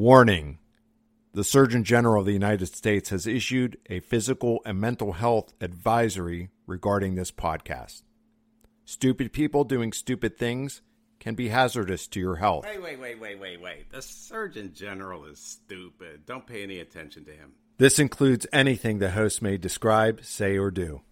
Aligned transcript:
Warning 0.00 0.60
The 1.34 1.44
Surgeon 1.44 1.84
General 1.84 2.20
of 2.20 2.26
the 2.26 2.32
United 2.32 2.68
States 2.68 3.10
has 3.10 3.26
issued 3.26 3.76
a 3.90 4.00
physical 4.00 4.62
and 4.64 4.80
mental 4.80 5.12
health 5.12 5.52
advisory 5.60 6.48
regarding 6.66 7.16
this 7.16 7.30
podcast. 7.30 8.00
Stupid 8.86 9.30
people 9.34 9.62
doing 9.64 9.92
stupid 9.92 10.38
things 10.38 10.80
can 11.18 11.34
be 11.34 11.48
hazardous 11.48 12.06
to 12.06 12.18
your 12.18 12.36
health. 12.36 12.64
Wait, 12.64 12.82
wait, 12.82 12.98
wait, 12.98 13.20
wait, 13.20 13.38
wait, 13.38 13.60
wait. 13.60 13.92
The 13.92 14.00
Surgeon 14.00 14.72
General 14.72 15.26
is 15.26 15.38
stupid. 15.38 16.24
Don't 16.24 16.46
pay 16.46 16.62
any 16.62 16.78
attention 16.78 17.26
to 17.26 17.32
him. 17.32 17.52
This 17.76 17.98
includes 17.98 18.46
anything 18.54 19.00
the 19.00 19.10
host 19.10 19.42
may 19.42 19.58
describe, 19.58 20.24
say, 20.24 20.56
or 20.56 20.70
do. 20.70 21.02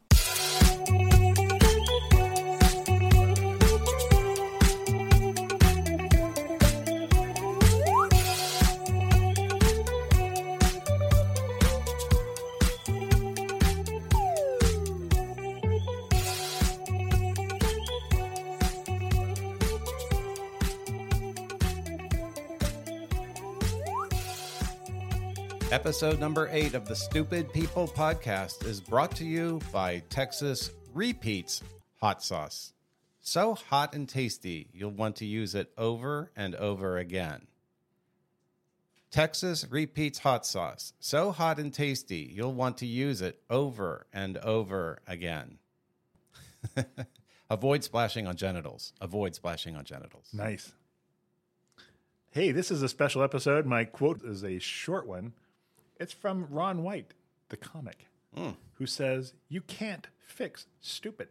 Episode 25.79 26.18
number 26.18 26.49
eight 26.50 26.75
of 26.75 26.89
the 26.89 26.96
Stupid 26.96 27.53
People 27.53 27.87
podcast 27.87 28.67
is 28.67 28.81
brought 28.81 29.14
to 29.14 29.25
you 29.25 29.61
by 29.73 30.03
Texas 30.11 30.73
Repeats 30.93 31.63
Hot 32.01 32.20
Sauce. 32.20 32.73
So 33.20 33.55
hot 33.55 33.95
and 33.95 34.09
tasty, 34.09 34.67
you'll 34.73 34.91
want 34.91 35.14
to 35.17 35.25
use 35.25 35.55
it 35.55 35.70
over 35.78 36.33
and 36.34 36.56
over 36.56 36.98
again. 36.98 37.47
Texas 39.12 39.64
Repeats 39.70 40.19
Hot 40.19 40.45
Sauce. 40.45 40.95
So 40.98 41.31
hot 41.31 41.61
and 41.61 41.73
tasty, 41.73 42.29
you'll 42.34 42.55
want 42.55 42.79
to 42.79 42.87
use 42.87 43.23
it 43.23 43.41
over 43.48 44.09
and 44.13 44.37
over 44.39 44.98
again. 45.07 45.59
Avoid 47.51 47.85
splashing 47.85 48.27
on 48.27 48.35
genitals. 48.35 48.95
Avoid 49.01 49.37
splashing 49.37 49.77
on 49.77 49.85
genitals. 49.85 50.31
Nice. 50.33 50.73
Hey, 52.33 52.51
this 52.51 52.73
is 52.73 52.83
a 52.83 52.89
special 52.89 53.23
episode. 53.23 53.65
My 53.65 53.85
quote 53.85 54.25
is 54.25 54.42
a 54.42 54.59
short 54.59 55.07
one. 55.07 55.35
It's 55.99 56.13
from 56.13 56.47
Ron 56.51 56.83
White, 56.83 57.15
the 57.49 57.57
comic, 57.57 58.07
who 58.75 58.87
says, 58.87 59.35
You 59.49 59.61
can't 59.63 60.07
fix 60.21 60.67
stupid. 60.81 61.29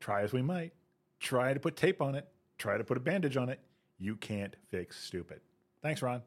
Try 0.00 0.22
as 0.22 0.32
we 0.32 0.42
might, 0.42 0.72
try 1.20 1.54
to 1.54 1.60
put 1.60 1.76
tape 1.76 2.02
on 2.02 2.14
it, 2.14 2.28
try 2.58 2.76
to 2.76 2.84
put 2.84 2.96
a 2.96 3.00
bandage 3.00 3.36
on 3.36 3.48
it. 3.48 3.60
You 3.98 4.16
can't 4.16 4.56
fix 4.70 5.02
stupid. 5.02 5.40
Thanks, 5.82 6.02
Ron. 6.02 6.22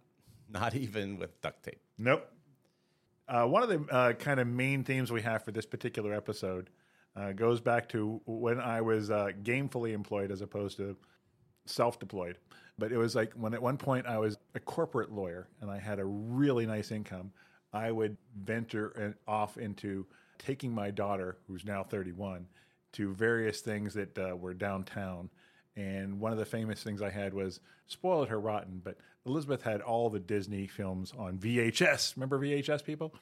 Not 0.49 0.75
even 0.75 1.17
with 1.17 1.39
duct 1.41 1.63
tape. 1.63 1.81
Nope. 1.97 2.31
Uh, 3.27 3.45
one 3.45 3.61
of 3.61 3.69
the 3.69 3.93
uh, 3.93 4.13
kind 4.13 4.39
of 4.39 4.47
main 4.47 4.83
themes 4.83 5.11
we 5.11 5.21
have 5.21 5.43
for 5.43 5.51
this 5.51 5.65
particular 5.65 6.13
episode 6.13 6.69
uh, 7.15 7.33
goes 7.33 7.59
back 7.59 7.89
to 7.89 8.21
when 8.25 8.59
I 8.59 8.81
was 8.81 9.11
uh, 9.11 9.29
gamefully 9.43 9.91
employed 9.91 10.31
as 10.31 10.41
opposed 10.41 10.77
to 10.77 10.95
self 11.65 11.99
deployed. 11.99 12.37
But 12.79 12.91
it 12.91 12.97
was 12.97 13.15
like 13.15 13.33
when 13.33 13.53
at 13.53 13.61
one 13.61 13.77
point 13.77 14.05
I 14.05 14.17
was 14.19 14.36
a 14.55 14.59
corporate 14.59 15.11
lawyer 15.11 15.47
and 15.61 15.69
I 15.69 15.77
had 15.77 15.99
a 15.99 16.05
really 16.05 16.65
nice 16.65 16.91
income, 16.91 17.31
I 17.73 17.91
would 17.91 18.17
venture 18.35 19.15
off 19.27 19.57
into 19.57 20.05
taking 20.37 20.73
my 20.73 20.91
daughter, 20.91 21.37
who's 21.47 21.65
now 21.65 21.83
31, 21.83 22.47
to 22.93 23.13
various 23.13 23.61
things 23.61 23.93
that 23.93 24.17
uh, 24.17 24.35
were 24.35 24.53
downtown. 24.53 25.29
And 25.75 26.19
one 26.19 26.31
of 26.31 26.37
the 26.37 26.45
famous 26.45 26.81
things 26.81 27.01
I 27.01 27.09
had 27.09 27.33
was 27.33 27.59
spoiled 27.87 28.29
her 28.29 28.39
rotten, 28.39 28.81
but 28.83 28.97
Elizabeth 29.25 29.61
had 29.61 29.81
all 29.81 30.09
the 30.09 30.19
Disney 30.19 30.67
films 30.67 31.13
on 31.17 31.37
VHS. 31.37 32.15
Remember 32.15 32.39
VHS 32.39 32.83
people? 32.83 33.13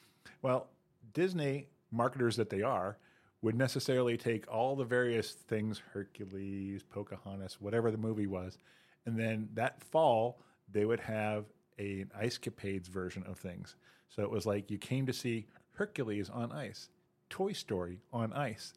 Well, 0.42 0.68
Disney 1.14 1.68
marketers 1.92 2.36
that 2.38 2.50
they 2.50 2.62
are 2.62 2.98
would 3.42 3.56
necessarily 3.56 4.18
take 4.18 4.52
all 4.52 4.76
the 4.76 4.86
various 4.86 5.32
things 5.32 5.82
Hercules, 5.94 6.84
Pocahontas, 6.84 7.60
whatever 7.60 7.92
the 7.92 7.98
movie 7.98 8.28
was, 8.28 8.58
and 9.06 9.20
then 9.20 9.50
that 9.54 9.84
fall 9.84 10.40
they 10.72 10.86
would 10.86 11.00
have 11.00 11.46
a, 11.80 12.02
an 12.02 12.12
ice 12.18 12.38
capades 12.38 12.88
version 12.88 13.24
of 13.28 13.38
things. 13.38 13.76
So 14.10 14.24
it 14.24 14.32
was 14.32 14.46
like 14.46 14.72
you 14.72 14.78
came 14.78 15.06
to 15.06 15.14
see 15.14 15.48
Hercules 15.74 16.30
on 16.30 16.52
ice, 16.52 16.90
Toy 17.30 17.52
Story 17.52 18.00
on 18.14 18.34
ice. 18.34 18.74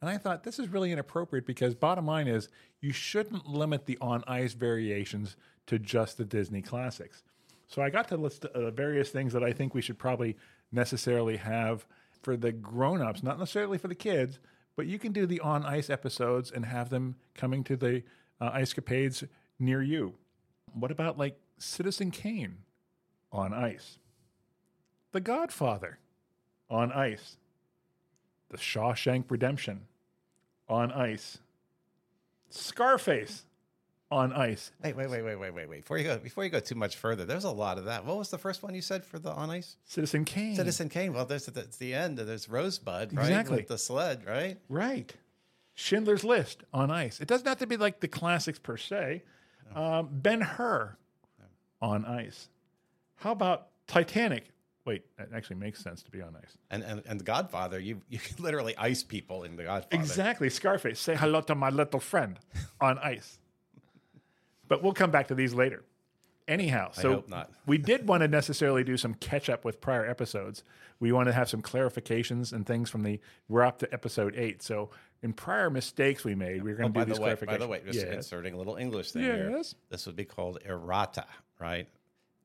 And 0.00 0.10
I 0.10 0.18
thought 0.18 0.42
this 0.42 0.58
is 0.58 0.68
really 0.68 0.92
inappropriate 0.92 1.46
because 1.46 1.74
bottom 1.74 2.06
line 2.06 2.26
is 2.26 2.48
you 2.80 2.92
shouldn't 2.92 3.46
limit 3.46 3.86
the 3.86 3.98
on 4.00 4.24
ice 4.26 4.52
variations 4.52 5.36
to 5.66 5.78
just 5.78 6.18
the 6.18 6.24
Disney 6.24 6.60
classics. 6.60 7.22
So 7.68 7.80
I 7.80 7.88
got 7.88 8.08
to 8.08 8.16
list 8.16 8.44
uh, 8.44 8.70
various 8.72 9.10
things 9.10 9.32
that 9.32 9.44
I 9.44 9.52
think 9.52 9.74
we 9.74 9.80
should 9.80 9.98
probably 9.98 10.36
necessarily 10.72 11.36
have 11.36 11.86
for 12.20 12.36
the 12.36 12.52
grown-ups, 12.52 13.22
not 13.22 13.38
necessarily 13.38 13.78
for 13.78 13.88
the 13.88 13.94
kids, 13.94 14.38
but 14.76 14.86
you 14.86 14.98
can 14.98 15.12
do 15.12 15.24
the 15.24 15.40
on 15.40 15.64
ice 15.64 15.88
episodes 15.88 16.50
and 16.50 16.66
have 16.66 16.90
them 16.90 17.16
coming 17.34 17.62
to 17.64 17.76
the 17.76 18.02
uh, 18.40 18.50
ice 18.52 18.74
capades 18.74 19.26
near 19.58 19.82
you. 19.82 20.14
What 20.74 20.90
about 20.90 21.18
like 21.18 21.38
Citizen 21.58 22.10
Kane 22.10 22.58
on 23.30 23.52
ice? 23.52 23.98
The 25.12 25.20
Godfather 25.20 25.98
on 26.70 26.92
ice. 26.92 27.36
The 28.50 28.56
Shawshank 28.56 29.24
Redemption 29.30 29.82
on 30.68 30.92
ice. 30.92 31.38
Scarface 32.50 33.44
on 34.10 34.32
ice. 34.32 34.72
Wait, 34.84 34.94
wait, 34.94 35.08
wait, 35.10 35.22
wait, 35.22 35.36
wait, 35.36 35.54
wait, 35.54 35.68
wait. 35.68 35.80
Before 35.80 35.96
you 35.96 36.04
go, 36.04 36.18
before 36.18 36.44
you 36.44 36.50
go 36.50 36.60
too 36.60 36.74
much 36.74 36.96
further, 36.96 37.24
there's 37.24 37.44
a 37.44 37.50
lot 37.50 37.78
of 37.78 37.86
that. 37.86 38.04
What 38.04 38.18
was 38.18 38.28
the 38.28 38.38
first 38.38 38.62
one 38.62 38.74
you 38.74 38.82
said 38.82 39.04
for 39.04 39.18
the 39.18 39.30
on 39.30 39.48
ice? 39.48 39.76
Citizen 39.86 40.24
Kane. 40.24 40.54
Citizen 40.54 40.90
Kane. 40.90 41.14
Well, 41.14 41.24
there's 41.24 41.46
that's 41.46 41.78
the 41.78 41.94
end. 41.94 42.18
There's 42.18 42.48
Rosebud, 42.48 43.14
right? 43.14 43.22
Exactly. 43.22 43.56
With 43.56 43.68
the 43.68 43.78
sled, 43.78 44.26
right? 44.26 44.58
Right. 44.68 45.14
Schindler's 45.74 46.24
List 46.24 46.62
on 46.74 46.90
ice. 46.90 47.20
It 47.20 47.28
doesn't 47.28 47.46
have 47.46 47.58
to 47.58 47.66
be 47.66 47.78
like 47.78 48.00
the 48.00 48.08
classics 48.08 48.58
per 48.58 48.76
se. 48.76 49.22
Um, 49.76 50.08
ben 50.10 50.40
Hur 50.40 50.96
on 51.80 52.04
ice. 52.04 52.48
How 53.16 53.32
about 53.32 53.68
Titanic? 53.86 54.44
Wait, 54.84 55.04
that 55.16 55.28
actually 55.34 55.56
makes 55.56 55.80
sense 55.80 56.02
to 56.02 56.10
be 56.10 56.20
on 56.20 56.34
ice. 56.36 56.58
And 56.70 56.82
and 56.82 57.02
and 57.06 57.20
the 57.20 57.24
Godfather, 57.24 57.78
you 57.78 58.02
you 58.08 58.18
can 58.18 58.42
literally 58.42 58.76
ice 58.76 59.02
people 59.02 59.44
in 59.44 59.56
the 59.56 59.64
Godfather. 59.64 60.02
Exactly. 60.02 60.50
Scarface. 60.50 60.98
Say 61.00 61.14
hello 61.16 61.40
to 61.42 61.54
my 61.54 61.70
little 61.70 62.00
friend 62.00 62.38
on 62.80 62.98
ice. 62.98 63.38
But 64.68 64.82
we'll 64.82 64.94
come 64.94 65.10
back 65.10 65.28
to 65.28 65.34
these 65.34 65.54
later. 65.54 65.84
Anyhow, 66.52 66.90
so 66.92 67.14
hope 67.14 67.28
not. 67.28 67.50
we 67.66 67.78
did 67.78 68.06
want 68.06 68.20
to 68.22 68.28
necessarily 68.28 68.84
do 68.84 68.96
some 68.96 69.14
catch 69.14 69.48
up 69.48 69.64
with 69.64 69.80
prior 69.80 70.06
episodes. 70.06 70.62
We 71.00 71.10
want 71.12 71.26
to 71.28 71.32
have 71.32 71.48
some 71.48 71.62
clarifications 71.62 72.52
and 72.52 72.66
things 72.66 72.90
from 72.90 73.02
the. 73.02 73.18
We're 73.48 73.62
up 73.64 73.78
to 73.78 73.92
episode 73.92 74.34
eight. 74.36 74.62
So 74.62 74.90
in 75.22 75.32
prior 75.32 75.70
mistakes 75.70 76.24
we 76.24 76.34
made, 76.34 76.62
we 76.62 76.72
are 76.72 76.74
Oh, 76.74 76.78
going 76.78 76.92
to 76.92 76.98
by 76.98 77.04
do 77.04 77.10
these 77.10 77.16
the 77.18 77.22
way, 77.22 77.30
clarifications. 77.34 77.46
by 77.46 77.56
the 77.58 77.68
way, 77.68 77.82
just 77.84 77.98
yes. 77.98 78.14
inserting 78.14 78.54
a 78.54 78.58
little 78.58 78.76
English 78.76 79.12
thing 79.12 79.22
here. 79.22 79.62
This 79.90 80.06
would 80.06 80.16
be 80.16 80.24
called 80.24 80.58
errata, 80.64 81.26
right? 81.58 81.88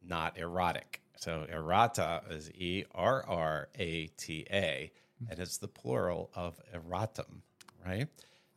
Not 0.03 0.38
erotic. 0.38 1.01
So 1.17 1.46
errata 1.51 2.22
is 2.29 2.50
E 2.51 2.85
R 2.96 3.23
R 3.28 3.67
A 3.78 4.07
T 4.07 4.46
A, 4.51 4.91
and 5.29 5.40
it's 5.40 5.57
the 5.57 5.67
plural 5.67 6.29
of 6.35 6.59
erratum, 6.73 7.41
right? 7.85 8.07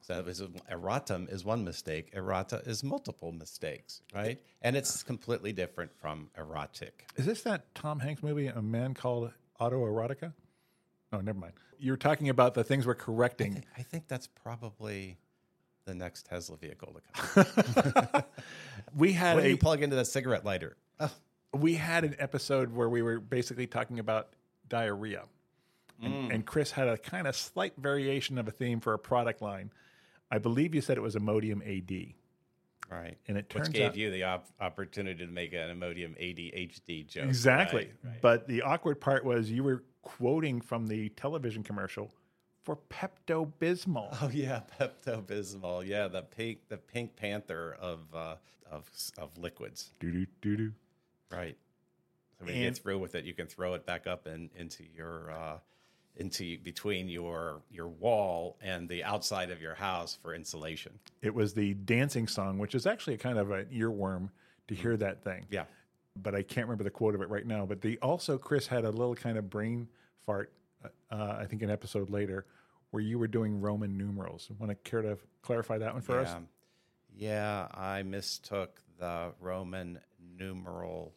So 0.01 0.23
was- 0.23 0.41
erratum 0.71 1.33
is 1.33 1.45
one 1.45 1.65
mistake. 1.65 2.11
Errata 2.15 2.63
is 2.67 2.83
multiple 2.83 3.33
mistakes, 3.33 4.03
right? 4.15 4.41
And 4.63 4.77
it's 4.77 5.03
completely 5.03 5.53
different 5.53 5.93
from 5.95 6.31
erotic. 6.37 7.07
Is 7.17 7.27
this 7.27 7.43
that 7.43 7.75
Tom 7.75 8.01
Hanks 8.01 8.23
movie, 8.23 8.49
A 8.49 8.63
Man 8.63 8.95
Called 8.95 9.31
Autoerotica? 9.61 10.33
Oh, 11.13 11.21
never 11.21 11.39
mind. 11.39 11.55
You're 11.79 11.97
talking 11.97 12.29
about 12.29 12.55
the 12.55 12.65
things 12.65 12.87
we're 12.87 12.95
correcting. 12.95 13.65
I 13.77 13.83
think 13.83 14.07
that's 14.07 14.27
probably 14.27 15.19
the 15.87 15.95
next 15.95 16.27
Tesla 16.27 16.57
vehicle 16.57 16.95
to 16.95 17.45
come. 18.13 18.23
We 18.97 19.13
had 19.13 19.35
do 19.35 19.41
a 19.41 19.49
you 19.49 19.57
plug 19.57 19.83
into 19.83 19.97
the 19.97 20.05
cigarette 20.05 20.45
lighter? 20.45 20.77
Oh, 20.99 21.11
we 21.53 21.75
had 21.75 22.05
an 22.05 22.17
episode 22.19 22.73
where 22.73 22.89
we 22.89 23.03
were 23.03 23.21
basically 23.21 23.67
talking 23.67 23.99
about 23.99 24.29
diarrhea. 24.69 25.25
And, 26.03 26.15
mm. 26.15 26.35
and 26.35 26.47
Chris 26.47 26.71
had 26.71 26.89
a 26.89 26.97
kind 26.97 27.27
of 27.27 27.37
slight 27.37 27.75
variation 27.77 28.39
of 28.39 28.49
a 28.49 28.51
theme 28.51 28.81
for 28.81 28.95
a 28.95 28.99
product 28.99 29.43
line. 29.43 29.71
I 30.31 30.39
believe 30.39 30.75
you 30.75 30.81
said 30.81 30.97
it 30.97 31.01
was 31.01 31.15
Imodium 31.17 31.61
AD. 31.67 32.15
right. 32.91 33.17
And 33.29 33.37
it 33.37 33.47
Which 33.55 33.65
turns 33.65 33.69
gave 33.71 33.89
out- 33.91 33.97
you 33.97 34.11
the 34.11 34.23
op- 34.25 34.49
opportunity 34.61 35.25
to 35.27 35.31
make 35.33 35.53
an 35.53 35.77
Imodium 35.79 36.15
ADHD 36.19 37.07
joke. 37.07 37.25
Exactly. 37.25 37.87
right, 37.87 37.95
right. 38.13 38.21
But 38.21 38.47
the 38.49 38.63
awkward 38.63 39.01
part 39.01 39.25
was 39.25 39.51
you 39.51 39.63
were 39.65 39.85
quoting 40.03 40.61
from 40.61 40.87
the 40.87 41.09
television 41.11 41.63
commercial 41.63 42.13
for 42.63 42.77
Pepto 42.89 43.51
Bismol. 43.61 44.17
Oh 44.23 44.31
yeah, 44.33 44.63
Pepto 44.79 45.23
Bismol. 45.23 45.87
Yeah, 45.87 46.09
the 46.09 46.23
pink, 46.23 46.69
the 46.69 46.77
Pink 46.79 47.17
Panther 47.17 47.77
of 47.81 48.01
uh, 48.15 48.37
of 48.71 48.89
of 49.19 49.37
liquids. 49.39 49.93
Doo 50.01 50.11
doo 50.13 50.27
doo 50.41 50.57
doo. 50.57 50.73
Right. 51.31 51.57
So 52.39 52.45
when 52.47 52.55
you 52.55 52.67
And- 52.67 52.75
get 52.75 52.83
through 52.83 52.99
with 52.99 53.15
it, 53.15 53.25
you 53.25 53.35
can 53.35 53.47
throw 53.47 53.75
it 53.75 53.85
back 53.87 54.07
up 54.07 54.27
and 54.27 54.51
into 54.57 54.85
your 54.97 55.31
uh, 55.31 55.59
into 56.17 56.59
between 56.59 57.09
your 57.09 57.63
your 57.71 57.89
wall 57.89 58.57
and 58.61 58.89
the 58.89 59.03
outside 59.05 59.51
of 59.51 59.61
your 59.63 59.75
house 59.75 60.19
for 60.23 60.35
insulation. 60.35 60.99
It 61.23 61.35
was 61.35 61.55
the 61.55 61.75
dancing 61.75 62.27
song, 62.29 62.59
which 62.59 62.75
is 62.75 62.87
actually 62.87 63.15
a 63.15 63.19
kind 63.19 63.39
of 63.39 63.51
an 63.51 63.67
earworm 63.73 64.31
to 64.69 64.75
hear 64.75 64.97
that 64.99 65.23
thing. 65.23 65.47
Yeah. 65.51 65.65
but 66.17 66.35
I 66.35 66.43
can't 66.43 66.67
remember 66.67 66.85
the 66.85 66.91
quote 66.91 67.15
of 67.15 67.23
it 67.23 67.29
right 67.31 67.47
now. 67.47 67.65
But 67.67 67.81
the 67.81 67.99
also 67.99 68.37
Chris 68.39 68.67
had 68.67 68.85
a 68.85 68.91
little 68.91 69.15
kind 69.15 69.39
of 69.39 69.49
brain 69.49 69.89
fart. 70.27 70.53
Uh, 71.11 71.37
I 71.41 71.45
think 71.47 71.63
an 71.63 71.71
episode 71.71 72.11
later 72.11 72.47
where 72.91 73.03
you 73.03 73.19
were 73.19 73.29
doing 73.29 73.61
Roman 73.61 73.97
numerals. 73.97 74.49
Want 74.59 74.71
to 74.71 74.75
care 74.91 75.03
to 75.03 75.17
clarify 75.43 75.79
that 75.79 75.93
one 75.93 76.03
for 76.03 76.19
us? 76.19 76.35
Yeah, 77.15 77.69
I 77.73 78.03
mistook 78.03 78.81
the 78.99 79.33
Roman 79.41 80.01
numeral 80.39 81.15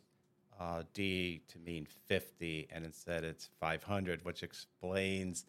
uh, 0.63 0.83
D 0.94 1.42
to 1.50 1.60
mean 1.60 1.86
50, 2.07 2.68
and 2.71 2.86
instead 2.86 3.24
it's 3.24 3.50
500, 3.60 4.24
which 4.24 4.44
explains 4.44 5.45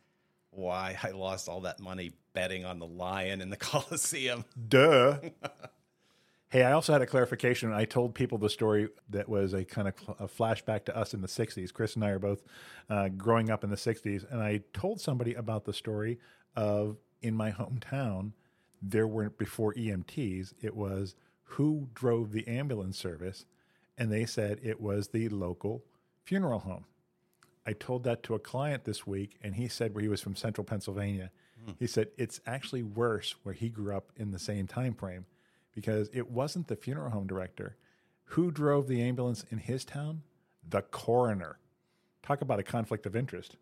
why 0.50 0.96
I 1.02 1.10
lost 1.10 1.48
all 1.48 1.60
that 1.62 1.78
money 1.78 2.12
betting 2.32 2.64
on 2.64 2.78
the 2.78 2.86
lion 2.86 3.40
in 3.40 3.48
the 3.50 3.56
Coliseum. 3.70 4.44
Duh. 4.68 5.18
hey, 6.48 6.64
I 6.64 6.72
also 6.72 6.92
had 6.92 7.02
a 7.02 7.06
clarification. 7.06 7.72
I 7.72 7.84
told 7.84 8.14
people 8.14 8.38
the 8.38 8.50
story 8.50 8.88
that 9.10 9.28
was 9.28 9.52
a 9.52 9.64
kind 9.64 9.86
of 9.88 9.94
cl- 9.98 10.16
a 10.18 10.26
flashback 10.26 10.84
to 10.86 10.96
us 10.96 11.14
in 11.14 11.20
the 11.20 11.28
60s. 11.28 11.72
Chris 11.72 11.94
and 11.94 12.04
I 12.04 12.10
are 12.10 12.18
both 12.18 12.42
uh, 12.90 13.08
growing 13.08 13.50
up 13.50 13.62
in 13.62 13.70
the 13.70 13.76
60s. 13.76 14.30
And 14.30 14.42
I 14.42 14.62
told 14.72 15.00
somebody 15.00 15.34
about 15.34 15.64
the 15.64 15.72
story 15.72 16.18
of 16.56 16.96
in 17.22 17.34
my 17.34 17.52
hometown, 17.52 18.32
there 18.82 19.06
weren't 19.06 19.38
before 19.38 19.74
EMTs, 19.74 20.54
it 20.60 20.74
was 20.74 21.14
who 21.44 21.88
drove 21.94 22.32
the 22.32 22.46
ambulance 22.48 22.98
service. 22.98 23.46
And 23.96 24.12
they 24.12 24.26
said 24.26 24.60
it 24.62 24.80
was 24.80 25.08
the 25.08 25.28
local 25.28 25.84
funeral 26.24 26.60
home. 26.60 26.84
I 27.66 27.72
told 27.72 28.04
that 28.04 28.22
to 28.24 28.34
a 28.34 28.38
client 28.38 28.84
this 28.84 29.06
week, 29.06 29.38
and 29.42 29.54
he 29.54 29.68
said 29.68 29.94
where 29.94 30.02
he 30.02 30.08
was 30.08 30.20
from 30.20 30.36
central 30.36 30.64
Pennsylvania. 30.64 31.30
Hmm. 31.64 31.72
He 31.78 31.86
said 31.86 32.08
it's 32.18 32.40
actually 32.46 32.82
worse 32.82 33.34
where 33.42 33.54
he 33.54 33.68
grew 33.68 33.96
up 33.96 34.10
in 34.16 34.32
the 34.32 34.38
same 34.38 34.66
time 34.66 34.94
frame 34.94 35.26
because 35.74 36.10
it 36.12 36.30
wasn't 36.30 36.68
the 36.68 36.76
funeral 36.76 37.10
home 37.10 37.26
director. 37.26 37.76
Who 38.28 38.50
drove 38.50 38.88
the 38.88 39.02
ambulance 39.02 39.44
in 39.50 39.58
his 39.58 39.84
town? 39.84 40.22
The 40.68 40.82
coroner. 40.82 41.58
Talk 42.22 42.40
about 42.40 42.58
a 42.58 42.62
conflict 42.62 43.06
of 43.06 43.16
interest. 43.16 43.56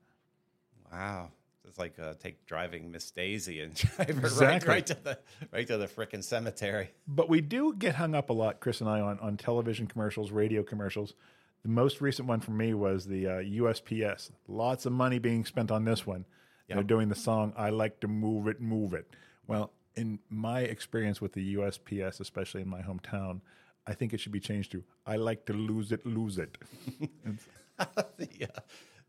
Wow. 0.93 1.31
It's 1.73 1.79
like 1.79 1.99
uh, 1.99 2.13
take 2.23 2.45
driving 2.45 2.93
Miss 2.93 3.11
Daisy 3.11 3.61
and 3.61 3.75
drive 3.97 4.09
her 4.09 4.15
right, 4.15 4.25
Exactly. 4.25 4.69
right 4.69 4.87
to 4.87 4.95
the 5.03 5.19
right 5.53 5.67
to 5.67 5.79
the 5.79 5.87
frickin' 5.87 6.23
cemetery. 6.23 6.91
But 7.09 7.31
we 7.31 7.41
do 7.41 7.75
get 7.75 7.95
hung 7.95 8.15
up 8.15 8.29
a 8.29 8.35
lot, 8.35 8.61
Chris 8.61 8.83
and 8.83 8.91
I, 8.91 9.01
on, 9.01 9.19
on 9.21 9.39
television 9.39 9.87
commercials, 9.87 10.31
radio 10.31 10.63
commercials. 10.63 11.15
The 11.63 11.71
most 11.71 12.03
recent 12.03 12.29
one 12.29 12.41
for 12.41 12.51
me 12.51 12.75
was 12.75 13.07
the 13.07 13.27
uh, 13.27 13.31
USPS. 13.37 14.33
Lots 14.49 14.85
of 14.85 14.93
money 14.93 15.19
being 15.19 15.47
spent 15.47 15.71
on 15.71 15.87
this 15.87 16.07
one. 16.07 16.27
They're 16.69 16.83
doing 16.83 17.09
the 17.09 17.15
song 17.15 17.55
"I 17.57 17.71
Like 17.71 18.01
to 18.01 18.09
Move 18.09 18.49
It, 18.49 18.61
Move 18.61 18.93
It." 18.93 19.07
Well, 19.47 19.73
in 19.97 20.19
my 20.29 20.61
experience 20.61 21.23
with 21.23 21.33
the 21.33 21.55
USPS, 21.55 22.21
especially 22.21 22.61
in 22.61 22.69
my 22.69 22.83
hometown, 22.83 23.41
I 23.87 23.95
think 23.95 24.13
it 24.13 24.21
should 24.21 24.33
be 24.33 24.41
changed 24.41 24.73
to 24.73 24.85
"I 25.07 25.17
like 25.17 25.47
to 25.47 25.55
lose 25.55 25.91
it, 25.91 26.05
lose 26.05 26.37
it." 26.37 26.59
uh, 27.79 27.87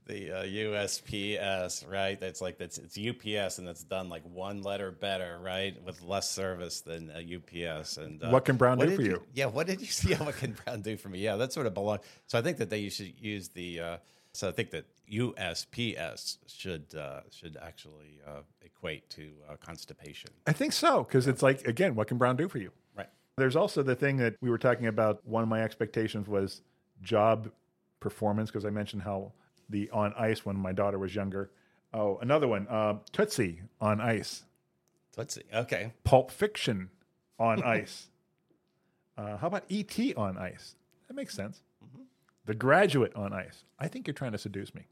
the 0.06 0.32
uh, 0.32 0.44
USPS, 0.44 1.90
right? 1.90 2.20
That's 2.20 2.42
like 2.42 2.58
that's 2.58 2.78
it's 2.78 2.98
UPS, 2.98 3.58
and 3.58 3.68
that's 3.68 3.84
done 3.84 4.10
like 4.10 4.24
one 4.24 4.62
letter 4.62 4.92
better, 4.92 5.40
right, 5.42 5.82
with 5.84 6.02
less 6.02 6.30
service 6.30 6.82
than 6.82 7.12
uh, 7.12 7.20
UPS. 7.20 7.98
And 7.98 8.24
uh, 8.24 8.30
What 8.30 8.46
can 8.46 8.58
Brown 8.58 8.78
do 8.78 8.96
for 8.96 9.02
you? 9.02 9.24
Yeah, 9.34 9.46
what 9.48 9.68
did 9.68 9.82
you 9.82 9.88
see? 10.00 10.10
Yeah, 10.10 10.24
what 10.24 10.38
can 10.38 10.54
Brown 10.54 10.82
do 10.82 10.98
for 10.98 11.10
me? 11.10 11.20
Yeah, 11.20 11.36
that 11.38 11.54
sort 11.54 11.68
of 11.68 11.74
belong. 11.74 12.00
So 12.28 12.38
I 12.38 12.42
think 12.42 12.58
that 12.58 12.70
they 12.70 12.90
should 12.90 13.14
use 13.20 13.50
the. 13.50 13.80
Uh, 13.80 13.98
so 14.34 14.50
I 14.50 14.52
think 14.52 14.72
that 14.72 14.86
USPS 15.12 16.38
should 16.48 16.96
uh, 16.96 17.22
should 17.30 17.58
actually 17.62 18.20
uh, 18.28 18.42
equate 18.62 19.10
to 19.12 19.30
uh, 19.50 19.56
constipation. 19.58 20.32
I 20.48 20.54
think 20.54 20.74
so 20.74 21.04
because 21.04 21.28
it's 21.28 21.44
like 21.44 21.68
again, 21.68 21.96
what 21.96 22.08
can 22.08 22.18
Brown 22.18 22.36
do 22.36 22.48
for 22.48 22.58
you? 22.58 22.72
Right. 22.98 23.10
There's 23.38 23.56
also 23.56 23.84
the 23.84 23.96
thing 23.96 24.18
that 24.18 24.36
we 24.42 24.50
were 24.50 24.58
talking 24.58 24.88
about. 24.88 25.26
One 25.26 25.44
of 25.44 25.50
my 25.50 25.62
expectations 25.62 26.28
was 26.28 26.62
job 27.02 27.52
performance 28.00 28.50
because 28.50 28.66
I 28.66 28.70
mentioned 28.70 29.04
how 29.04 29.32
the 29.74 29.90
on 29.90 30.14
ice 30.18 30.46
when 30.46 30.56
my 30.56 30.72
daughter 30.72 30.98
was 30.98 31.14
younger. 31.14 31.52
Oh, 31.94 32.18
another 32.22 32.48
one, 32.48 32.68
uh, 32.70 33.00
Tootsie 33.12 33.62
on 33.82 34.00
ice, 34.00 34.44
see. 35.28 35.42
Okay. 35.54 35.92
Pulp 36.04 36.32
Fiction 36.32 36.90
on 37.38 37.62
ice. 37.66 38.08
Uh, 39.18 39.38
how 39.38 39.48
about 39.48 39.66
ET 39.70 39.98
on 40.16 40.38
ice? 40.38 40.76
That 41.08 41.16
makes 41.16 41.36
sense. 41.36 41.62
The 42.46 42.56
Graduate 42.56 43.16
on 43.16 43.34
ice. 43.34 43.64
I 43.80 43.88
think 43.88 44.08
you're 44.08 44.14
trying 44.14 44.32
to 44.32 44.38
seduce 44.38 44.74
me. 44.74 44.84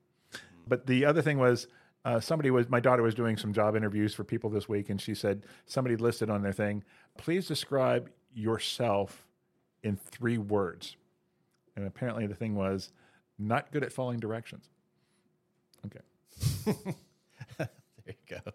But 0.67 0.87
the 0.87 1.05
other 1.05 1.21
thing 1.21 1.37
was 1.37 1.67
uh, 2.05 2.19
somebody 2.19 2.49
was 2.49 2.69
my 2.69 2.79
daughter 2.79 3.03
was 3.03 3.15
doing 3.15 3.37
some 3.37 3.53
job 3.53 3.75
interviews 3.75 4.13
for 4.13 4.23
people 4.23 4.49
this 4.49 4.67
week, 4.67 4.89
and 4.89 4.99
she 4.99 5.13
said 5.13 5.45
somebody 5.65 5.95
listed 5.95 6.29
on 6.29 6.41
their 6.41 6.53
thing, 6.53 6.83
please 7.17 7.47
describe 7.47 8.09
yourself 8.33 9.27
in 9.83 9.97
three 9.97 10.37
words. 10.37 10.95
And 11.75 11.85
apparently 11.85 12.27
the 12.27 12.35
thing 12.35 12.55
was 12.55 12.91
not 13.41 13.71
good 13.71 13.83
at 13.83 13.91
following 13.91 14.19
directions. 14.19 14.69
Okay. 15.85 16.93
There 18.05 18.15
you 18.29 18.37
go. 18.43 18.51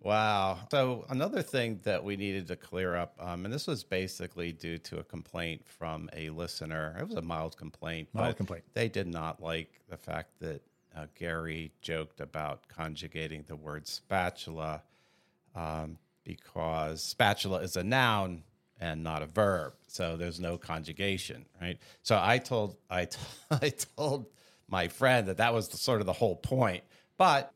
Wow. 0.00 0.60
So 0.70 1.04
another 1.10 1.42
thing 1.42 1.80
that 1.82 2.02
we 2.04 2.16
needed 2.16 2.48
to 2.48 2.56
clear 2.56 2.94
up, 2.94 3.14
um, 3.18 3.44
and 3.44 3.52
this 3.52 3.66
was 3.66 3.84
basically 3.84 4.52
due 4.52 4.78
to 4.78 4.98
a 4.98 5.04
complaint 5.04 5.66
from 5.66 6.08
a 6.14 6.30
listener. 6.30 6.96
It 6.98 7.06
was 7.06 7.16
a 7.16 7.22
mild 7.22 7.56
complaint. 7.56 8.08
Mild 8.12 8.36
complaint. 8.36 8.64
They 8.74 8.88
did 8.88 9.08
not 9.08 9.42
like 9.42 9.80
the 9.88 9.96
fact 9.96 10.38
that 10.40 10.62
uh, 10.96 11.06
Gary 11.14 11.72
joked 11.82 12.20
about 12.20 12.68
conjugating 12.68 13.44
the 13.46 13.56
word 13.56 13.86
spatula 13.86 14.82
um, 15.54 15.98
because 16.24 17.02
spatula 17.02 17.58
is 17.60 17.76
a 17.76 17.84
noun 17.84 18.44
and 18.80 19.02
not 19.02 19.22
a 19.22 19.26
verb. 19.26 19.72
So 19.86 20.16
there's 20.16 20.38
no 20.40 20.56
conjugation, 20.58 21.46
right? 21.60 21.78
So 22.02 22.18
I 22.22 22.38
told 22.38 22.76
I, 22.90 23.06
t- 23.06 23.18
I 23.50 23.70
told 23.96 24.26
my 24.68 24.88
friend 24.88 25.28
that 25.28 25.38
that 25.38 25.52
was 25.54 25.68
the, 25.68 25.76
sort 25.76 26.00
of 26.00 26.06
the 26.06 26.12
whole 26.12 26.36
point. 26.36 26.84
But 27.16 27.52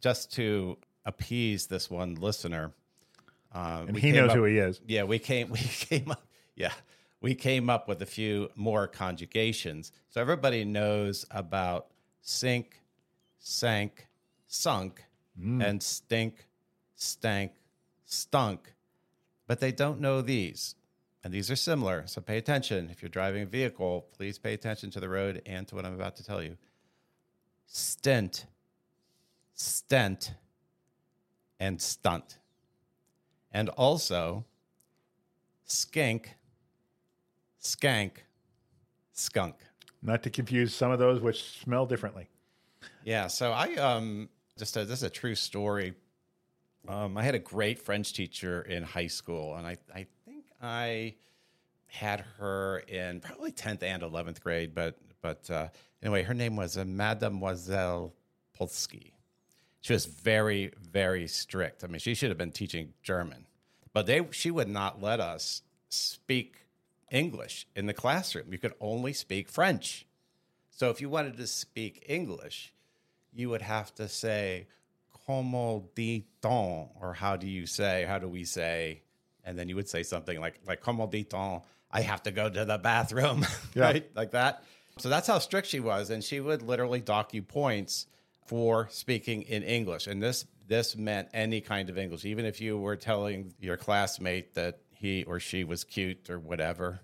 just 0.00 0.32
to 0.34 0.76
appease 1.04 1.66
this 1.66 1.88
one 1.90 2.16
listener, 2.16 2.72
uh, 3.54 3.84
And 3.88 3.96
he 3.96 4.12
knows 4.12 4.30
up- 4.30 4.36
who 4.36 4.44
he 4.44 4.58
is. 4.58 4.80
yeah, 4.86 5.04
we 5.04 5.18
came 5.18 5.48
we 5.50 5.58
came 5.58 6.10
up 6.10 6.22
yeah, 6.56 6.72
we 7.20 7.34
came 7.34 7.68
up 7.70 7.86
with 7.88 8.02
a 8.02 8.06
few 8.06 8.50
more 8.56 8.86
conjugations. 8.86 9.92
So 10.10 10.20
everybody 10.20 10.64
knows 10.64 11.24
about 11.30 11.86
sink, 12.22 12.80
sank, 13.38 14.06
sunk, 14.46 15.02
and 15.38 15.82
stink, 15.82 16.46
stank, 16.94 17.52
stunk. 18.06 18.72
But 19.46 19.60
they 19.60 19.72
don't 19.72 20.00
know 20.00 20.22
these. 20.22 20.74
And 21.22 21.34
these 21.34 21.50
are 21.50 21.56
similar. 21.56 22.04
So 22.06 22.20
pay 22.20 22.38
attention. 22.38 22.88
If 22.90 23.02
you're 23.02 23.08
driving 23.08 23.42
a 23.42 23.46
vehicle, 23.46 24.06
please 24.16 24.38
pay 24.38 24.54
attention 24.54 24.90
to 24.92 25.00
the 25.00 25.08
road 25.08 25.42
and 25.44 25.66
to 25.68 25.74
what 25.74 25.84
I'm 25.84 25.94
about 25.94 26.16
to 26.16 26.24
tell 26.24 26.42
you. 26.42 26.56
Stint, 27.66 28.46
stent, 29.54 30.34
and 31.58 31.80
stunt. 31.80 32.38
And 33.50 33.68
also 33.70 34.44
skink, 35.64 36.36
skank, 37.60 38.18
skunk. 39.12 39.56
Not 40.02 40.22
to 40.22 40.30
confuse 40.30 40.74
some 40.74 40.92
of 40.92 40.98
those 40.98 41.20
which 41.20 41.58
smell 41.58 41.86
differently. 41.86 42.28
Yeah, 43.04 43.26
so 43.26 43.50
I 43.52 43.74
um 43.74 44.28
just 44.58 44.76
a, 44.76 44.84
this 44.84 45.00
is 45.00 45.04
a 45.04 45.10
true 45.10 45.34
story. 45.34 45.94
Um, 46.88 47.16
I 47.16 47.22
had 47.22 47.34
a 47.34 47.40
great 47.40 47.80
French 47.80 48.12
teacher 48.12 48.62
in 48.62 48.82
high 48.82 49.06
school, 49.08 49.56
and 49.56 49.66
I 49.66 49.76
I 49.94 50.06
think 50.24 50.44
I 50.62 51.14
had 51.86 52.20
her 52.38 52.78
in 52.88 53.20
probably 53.20 53.52
tenth 53.52 53.82
and 53.82 54.02
eleventh 54.02 54.42
grade, 54.42 54.74
but 54.74 54.96
but 55.20 55.50
uh, 55.50 55.68
anyway, 56.02 56.22
her 56.22 56.34
name 56.34 56.56
was 56.56 56.76
uh, 56.76 56.84
Mademoiselle 56.84 58.14
Polsky. 58.58 59.12
She 59.80 59.92
was 59.92 60.06
very 60.06 60.72
very 60.80 61.26
strict. 61.26 61.82
I 61.82 61.88
mean, 61.88 61.98
she 61.98 62.14
should 62.14 62.28
have 62.28 62.38
been 62.38 62.52
teaching 62.52 62.92
German, 63.02 63.46
but 63.92 64.06
they 64.06 64.26
she 64.30 64.50
would 64.50 64.68
not 64.68 65.02
let 65.02 65.20
us 65.20 65.62
speak 65.88 66.66
English 67.10 67.66
in 67.74 67.86
the 67.86 67.94
classroom. 67.94 68.52
You 68.52 68.58
could 68.58 68.74
only 68.80 69.12
speak 69.12 69.48
French. 69.48 70.06
So 70.70 70.90
if 70.90 71.00
you 71.00 71.08
wanted 71.08 71.36
to 71.38 71.46
speak 71.46 72.04
English, 72.06 72.72
you 73.32 73.48
would 73.48 73.62
have 73.62 73.94
to 73.94 74.08
say 74.08 74.66
"Comment 75.26 75.82
dit-on?" 75.94 76.88
or 77.00 77.14
"How 77.14 77.36
do 77.36 77.46
you 77.46 77.66
say?" 77.66 78.04
"How 78.04 78.18
do 78.18 78.28
we 78.28 78.44
say?" 78.44 79.02
And 79.44 79.58
then 79.58 79.68
you 79.68 79.76
would 79.76 79.88
say 79.88 80.02
something 80.02 80.40
like 80.40 80.60
like 80.66 80.80
"Comment 80.80 81.10
dit-on?" 81.10 81.62
I 81.90 82.00
have 82.02 82.22
to 82.24 82.30
go 82.30 82.48
to 82.50 82.64
the 82.64 82.78
bathroom, 82.78 83.46
right? 83.76 84.08
Like 84.14 84.32
that. 84.32 84.64
So 84.98 85.08
that's 85.08 85.26
how 85.28 85.38
strict 85.38 85.68
she 85.68 85.80
was, 85.80 86.10
and 86.10 86.22
she 86.24 86.40
would 86.40 86.62
literally 86.62 87.00
dock 87.00 87.34
you 87.34 87.42
points 87.42 88.06
for 88.46 88.88
speaking 88.90 89.42
in 89.42 89.62
English. 89.62 90.06
And 90.06 90.22
this 90.22 90.46
this 90.66 90.96
meant 90.96 91.28
any 91.32 91.60
kind 91.60 91.88
of 91.90 91.98
English, 91.98 92.24
even 92.24 92.44
if 92.44 92.60
you 92.60 92.76
were 92.78 92.96
telling 92.96 93.54
your 93.60 93.76
classmate 93.76 94.54
that 94.54 94.80
he 94.92 95.24
or 95.24 95.38
she 95.38 95.64
was 95.64 95.84
cute 95.84 96.28
or 96.30 96.38
whatever 96.38 97.00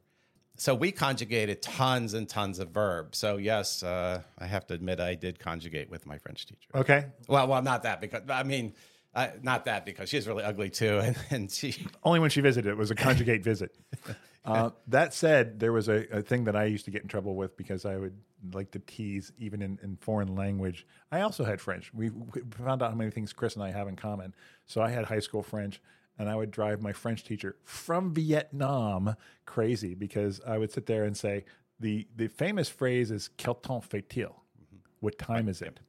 so 0.63 0.77
we 0.77 0.93
conjugated 0.93 1.61
tons 1.61 2.15
and 2.15 2.29
tons 2.29 2.61
of 2.61 2.71
verbs. 2.71 3.19
So 3.19 3.37
yes, 3.37 3.83
uh, 3.83 4.23
I 4.39 4.47
have 4.47 4.65
to 4.69 4.75
admit 4.75 5.01
I 5.01 5.17
did 5.17 5.41
conjugate 5.41 5.91
with 5.91 6.07
my 6.07 6.19
French 6.19 6.47
teacher. 6.47 6.69
Okay. 6.73 7.07
Well, 7.27 7.49
well, 7.49 7.63
not 7.63 7.83
that 7.83 8.01
because 8.01 8.23
I 8.29 8.45
mean, 8.45 8.75
uh, 9.13 9.31
not 9.43 9.65
that 9.65 9.85
because 9.85 10.09
she's 10.09 10.29
really 10.29 10.45
ugly 10.45 10.71
too, 10.71 11.01
and, 11.01 11.17
and 11.31 11.51
she, 11.51 11.75
Only 12.05 12.21
when 12.21 12.31
she 12.31 12.41
visited. 12.41 12.71
It 12.71 12.77
was 12.77 12.93
a 12.93 12.95
conjugate 12.95 13.43
visit. 13.43 13.75
Uh, 14.45 14.71
that 14.89 15.15
said, 15.15 15.61
there 15.61 15.71
was 15.71 15.89
a, 15.89 16.05
a 16.11 16.21
thing 16.21 16.43
that 16.43 16.57
I 16.57 16.65
used 16.65 16.85
to 16.87 16.91
get 16.91 17.03
in 17.03 17.07
trouble 17.07 17.37
with 17.37 17.57
because 17.57 17.87
I 17.87 17.97
would 17.97 18.17
like 18.53 18.73
to 18.73 18.81
tease 18.81 19.31
even 19.39 19.63
in, 19.63 19.79
in 19.85 19.95
foreign 20.01 20.35
language. 20.35 20.85
I 21.13 21.21
also 21.21 21.45
had 21.45 21.61
French. 21.61 21.95
We, 21.95 22.11
we 22.11 22.43
found 22.51 22.83
out 22.83 22.91
how 22.91 22.97
many 22.97 23.13
things 23.13 23.33
Chris 23.33 23.55
and 23.55 23.63
I 23.63 23.71
have 23.71 23.87
in 23.87 23.95
common. 23.95 24.35
So 24.67 24.83
I 24.83 24.91
had 24.91 25.05
high 25.05 25.21
school 25.21 25.45
French, 25.45 25.81
and 26.23 26.31
I 26.31 26.37
would 26.37 26.53
drive 26.53 26.81
my 26.81 26.93
French 26.93 27.25
teacher 27.25 27.57
from 27.65 28.15
Vietnam 28.15 29.17
crazy 29.45 29.95
because 29.95 30.41
I 30.47 30.57
would 30.57 30.71
sit 30.71 30.87
there 30.87 31.03
and 31.03 31.17
say 31.17 31.45
the 31.81 32.07
the 32.15 32.29
famous 32.29 32.69
phrase 32.69 33.11
is 33.11 33.29
"Quel 33.37 33.57
temps 33.57 33.85
fait-il?" 33.85 34.31
Mm-hmm. 34.31 34.77
What 35.01 35.19
time 35.19 35.49
is 35.49 35.61
it? 35.61 35.81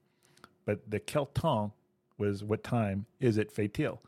But 0.65 0.89
the 0.89 0.99
"Quel 0.99 1.27
temps" 1.27 1.73
was 2.17 2.43
what 2.43 2.63
time 2.63 3.05
is 3.19 3.37
it 3.37 3.51
fait-il? 3.51 4.01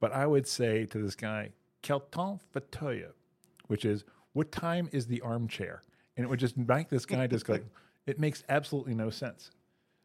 But 0.00 0.12
I 0.12 0.26
would 0.26 0.48
say 0.48 0.86
to 0.86 0.98
this 0.98 1.14
guy, 1.14 1.50
"Quel 1.82 2.00
temps 2.00 2.42
fait-il?" 2.52 3.12
which 3.68 3.84
is 3.84 4.02
what 4.32 4.50
time 4.50 4.88
is 4.90 5.06
the 5.06 5.20
armchair? 5.20 5.82
And 6.16 6.24
it 6.24 6.28
would 6.28 6.40
just 6.40 6.56
make 6.56 6.88
this 6.88 7.06
guy 7.06 7.28
just 7.28 7.48
like 7.48 7.64
it 8.06 8.18
makes 8.18 8.42
absolutely 8.48 8.94
no 8.94 9.10
sense. 9.10 9.52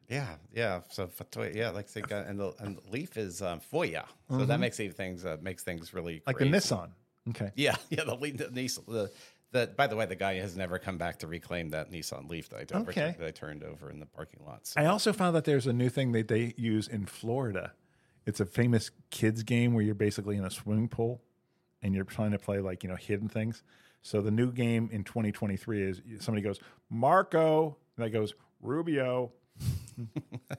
Yeah, 0.09 0.27
yeah. 0.53 0.81
So 0.89 1.07
fatoya, 1.07 1.55
yeah, 1.55 1.69
like 1.71 1.87
and 1.95 2.39
the 2.39 2.53
and 2.59 2.77
the 2.77 2.89
leaf 2.91 3.17
is 3.17 3.41
um, 3.41 3.59
foya, 3.73 4.05
so 4.29 4.45
that 4.45 4.59
makes 4.59 4.77
things 4.77 5.25
uh, 5.25 5.37
makes 5.41 5.63
things 5.63 5.93
really 5.93 6.21
Like 6.27 6.37
crazy. 6.37 6.51
the 6.51 6.57
Nissan. 6.57 6.89
Okay. 7.29 7.51
Yeah, 7.55 7.75
yeah. 7.89 8.03
The 8.03 8.15
leaf, 8.15 8.37
the, 8.37 8.45
Nissan- 8.45 8.85
the 8.85 9.11
the. 9.51 9.67
By 9.75 9.87
the 9.87 9.95
way, 9.95 10.05
the 10.05 10.15
guy 10.15 10.35
has 10.35 10.55
never 10.55 10.77
come 10.77 10.97
back 10.97 11.19
to 11.19 11.27
reclaim 11.27 11.69
that 11.69 11.91
Nissan 11.91 12.29
Leaf 12.29 12.49
that 12.49 12.71
I, 12.71 12.77
Okay. 12.81 13.15
that 13.17 13.27
I 13.27 13.31
turned 13.31 13.63
over 13.63 13.89
in 13.89 13.99
the 13.99 14.05
parking 14.05 14.41
lot. 14.45 14.67
So, 14.67 14.79
I 14.79 14.85
also 14.85 15.11
found 15.11 15.35
that 15.35 15.45
there's 15.45 15.65
a 15.65 15.73
new 15.73 15.89
thing 15.89 16.11
that 16.11 16.27
they 16.27 16.53
use 16.55 16.87
in 16.87 17.05
Florida. 17.07 17.73
It's 18.27 18.39
a 18.39 18.45
famous 18.45 18.91
kids 19.11 19.41
game 19.43 19.73
where 19.73 19.83
you're 19.83 19.95
basically 19.95 20.35
in 20.35 20.45
a 20.45 20.51
swimming 20.51 20.87
pool 20.87 21.21
and 21.81 21.93
you're 21.95 22.03
trying 22.05 22.31
to 22.31 22.39
play 22.39 22.59
like, 22.59 22.83
you 22.83 22.89
know, 22.89 22.95
hidden 22.95 23.27
things. 23.29 23.61
So 24.01 24.21
the 24.21 24.31
new 24.31 24.51
game 24.51 24.89
in 24.91 25.03
2023 25.03 25.81
is 25.83 26.01
somebody 26.19 26.43
goes, 26.43 26.59
Marco, 26.89 27.77
and 27.97 28.05
that 28.05 28.09
goes, 28.11 28.33
Rubio. 28.61 29.31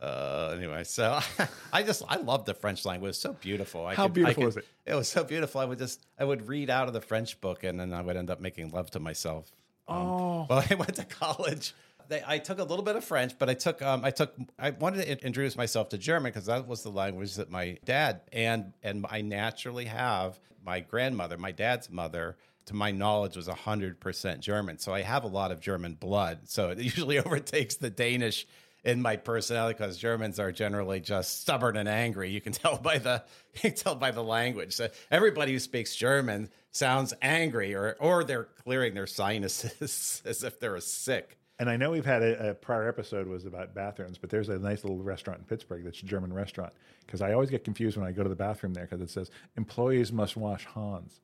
uh, 0.00 0.54
anyway, 0.56 0.84
so 0.84 1.18
I 1.72 1.82
just 1.82 2.02
I 2.08 2.16
love 2.16 2.44
the 2.44 2.54
French 2.54 2.84
language. 2.84 3.10
It's 3.10 3.18
so 3.18 3.32
beautiful. 3.32 3.86
I 3.86 3.94
How 3.94 4.04
could- 4.04 4.12
I 4.12 4.14
beautiful 4.14 4.42
could- 4.44 4.48
is 4.50 4.56
it? 4.58 4.66
It 4.86 4.94
was 4.94 5.08
so 5.08 5.24
beautiful. 5.24 5.60
I 5.60 5.64
would 5.64 5.78
just 5.78 6.06
I 6.18 6.24
would 6.24 6.48
read 6.48 6.70
out 6.70 6.86
of 6.88 6.94
the 6.94 7.00
French 7.00 7.40
book, 7.40 7.64
and 7.64 7.78
then 7.80 7.92
I 7.92 8.02
would 8.02 8.16
end 8.16 8.30
up 8.30 8.40
making 8.40 8.70
love 8.70 8.90
to 8.92 9.00
myself. 9.00 9.50
Um, 9.88 9.96
Oh. 9.96 10.46
Well, 10.48 10.64
I 10.70 10.74
went 10.76 10.94
to 10.96 11.04
college. 11.04 11.74
They, 12.08 12.22
I 12.26 12.38
took 12.38 12.58
a 12.58 12.62
little 12.64 12.84
bit 12.84 12.96
of 12.96 13.04
French, 13.04 13.38
but 13.38 13.50
I 13.50 13.54
took 13.54 13.82
um, 13.82 14.02
I 14.04 14.10
took 14.10 14.34
I 14.58 14.70
wanted 14.70 15.04
to 15.04 15.26
introduce 15.26 15.56
myself 15.56 15.90
to 15.90 15.98
German 15.98 16.30
because 16.30 16.46
that 16.46 16.66
was 16.66 16.82
the 16.82 16.90
language 16.90 17.34
that 17.34 17.50
my 17.50 17.76
dad 17.84 18.22
and 18.32 18.72
and 18.82 19.04
I 19.10 19.20
naturally 19.20 19.84
have 19.86 20.38
my 20.64 20.80
grandmother, 20.80 21.36
my 21.36 21.52
dad's 21.52 21.90
mother. 21.90 22.36
To 22.68 22.74
my 22.74 22.90
knowledge, 22.90 23.36
was 23.36 23.48
hundred 23.48 23.98
percent 23.98 24.40
German, 24.40 24.78
so 24.78 24.92
I 24.92 25.00
have 25.00 25.24
a 25.24 25.28
lot 25.28 25.52
of 25.52 25.60
German 25.60 25.94
blood. 25.94 26.40
So 26.44 26.68
it 26.68 26.78
usually 26.78 27.18
overtakes 27.24 27.76
the 27.76 27.88
Danish 27.90 28.46
in 28.84 29.02
my 29.02 29.16
personality 29.16 29.76
because 29.76 29.96
Germans 29.98 30.38
are 30.38 30.52
generally 30.52 31.00
just 31.00 31.40
stubborn 31.40 31.76
and 31.76 31.88
angry. 31.88 32.30
You 32.30 32.40
can 32.40 32.52
tell 32.64 32.78
by 32.78 32.98
the 32.98 33.24
you 33.54 33.60
can 33.60 33.74
tell 33.74 33.94
by 33.94 34.10
the 34.10 34.22
language. 34.22 34.74
So 34.74 34.88
everybody 35.10 35.52
who 35.52 35.58
speaks 35.58 35.96
German 35.96 36.50
sounds 36.70 37.14
angry, 37.22 37.74
or 37.74 37.96
or 38.00 38.24
they're 38.24 38.44
clearing 38.44 38.94
their 38.94 39.06
sinuses 39.06 40.22
as 40.26 40.42
if 40.42 40.60
they're 40.60 40.78
sick. 40.80 41.38
And 41.60 41.68
I 41.68 41.76
know 41.76 41.90
we've 41.90 42.04
had 42.04 42.22
a, 42.22 42.50
a 42.50 42.54
prior 42.54 42.88
episode 42.88 43.26
was 43.26 43.44
about 43.44 43.74
bathrooms, 43.74 44.16
but 44.16 44.30
there's 44.30 44.48
a 44.48 44.58
nice 44.58 44.84
little 44.84 45.02
restaurant 45.02 45.40
in 45.40 45.46
Pittsburgh 45.46 45.84
that's 45.84 46.00
a 46.02 46.06
German 46.06 46.32
restaurant 46.32 46.72
because 47.04 47.20
I 47.20 47.32
always 47.32 47.50
get 47.50 47.64
confused 47.64 47.96
when 47.96 48.06
I 48.06 48.12
go 48.12 48.22
to 48.22 48.28
the 48.28 48.36
bathroom 48.36 48.74
there 48.74 48.84
because 48.84 49.00
it 49.00 49.10
says 49.10 49.30
employees 49.56 50.12
must 50.12 50.36
wash 50.36 50.66
Hans. 50.66 51.20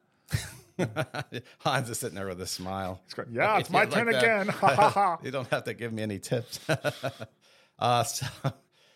Hans 1.59 1.89
is 1.91 1.99
sitting 1.99 2.17
there 2.17 2.27
with 2.27 2.41
a 2.41 2.47
smile. 2.47 3.01
going, 3.15 3.29
"Yeah, 3.33 3.59
it's 3.59 3.71
my 3.71 3.87
turn 3.87 4.07
that. 4.07 4.23
again." 4.23 5.19
You 5.25 5.31
don't 5.31 5.49
have 5.49 5.65
to 5.65 5.75
give 5.75 5.93
me 5.93 6.03
any 6.03 6.19
tips. 6.19 6.61
uh, 7.79 8.05
so, 8.05 8.27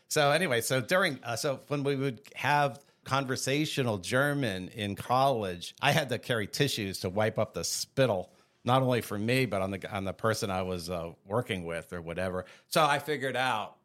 so 0.09 0.31
anyway, 0.31 0.61
so 0.61 0.81
during 0.81 1.19
uh, 1.23 1.37
so 1.37 1.61
when 1.69 1.85
we 1.85 1.97
would 1.97 2.21
have 2.35 2.81
conversational 3.05 3.99
German 3.99 4.69
in 4.69 4.95
college, 4.95 5.75
I 5.81 5.93
had 5.93 6.09
to 6.11 6.19
carry 6.19 6.47
tissues 6.47 7.01
to 7.01 7.09
wipe 7.09 7.39
up 7.39 7.55
the 7.55 7.65
spittle. 7.65 8.33
Not 8.65 8.83
only 8.83 9.01
for 9.01 9.17
me, 9.19 9.47
but 9.47 9.63
on 9.63 9.71
the 9.71 9.95
on 9.95 10.05
the 10.05 10.13
person 10.13 10.51
I 10.51 10.63
was 10.63 10.91
uh, 10.91 11.13
working 11.27 11.65
with 11.65 11.93
or 11.93 12.03
whatever. 12.03 12.45
So 12.67 12.85
I 12.85 12.99
figured 12.99 13.37
out 13.37 13.77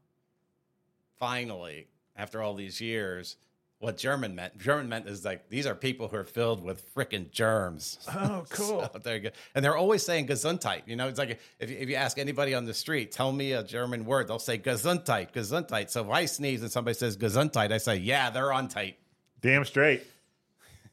finally, 1.20 1.88
after 2.16 2.42
all 2.42 2.54
these 2.54 2.82
years, 2.82 3.38
what 3.84 3.98
German 3.98 4.34
meant. 4.34 4.58
German 4.58 4.88
meant 4.88 5.08
is 5.08 5.25
like 5.25 5.50
these 5.50 5.68
are 5.68 5.75
people 5.75 6.08
who 6.08 6.16
are 6.16 6.24
filled 6.24 6.63
with 6.63 6.94
freaking 6.96 7.30
germs. 7.32 8.00
Oh, 8.08 8.46
cool. 8.50 8.90
So 8.94 9.00
there 9.00 9.16
you 9.16 9.22
go. 9.24 9.30
And 9.56 9.63
they're 9.63 9.75
always 9.75 10.06
saying 10.06 10.28
Gesundheit. 10.28 10.84
You 10.86 10.96
know, 10.96 11.08
it's 11.08 11.20
like 11.20 11.40
if 11.60 11.70
you, 11.70 11.78
if 11.78 11.90
you 11.90 11.96
ask 11.96 12.18
anybody 12.18 12.54
on 12.54 12.66
the 12.66 12.74
street, 12.74 13.12
tell 13.12 13.32
me 13.32 13.52
a 13.52 13.63
German 13.63 14.06
word, 14.06 14.28
they'll 14.28 14.40
say 14.40 14.58
Gesundheit, 14.58 15.34
Gesundheit. 15.34 15.90
So 15.90 16.02
if 16.04 16.10
I 16.10 16.25
sneeze 16.25 16.62
and 16.62 16.72
somebody 16.72 16.96
says 16.96 17.18
Gesundheit, 17.18 17.72
I 17.72 17.78
say, 17.78 17.98
yeah, 17.98 18.30
they're 18.30 18.54
on 18.54 18.70
tight. 18.70 18.98
Damn 19.42 19.66
straight. 19.66 20.04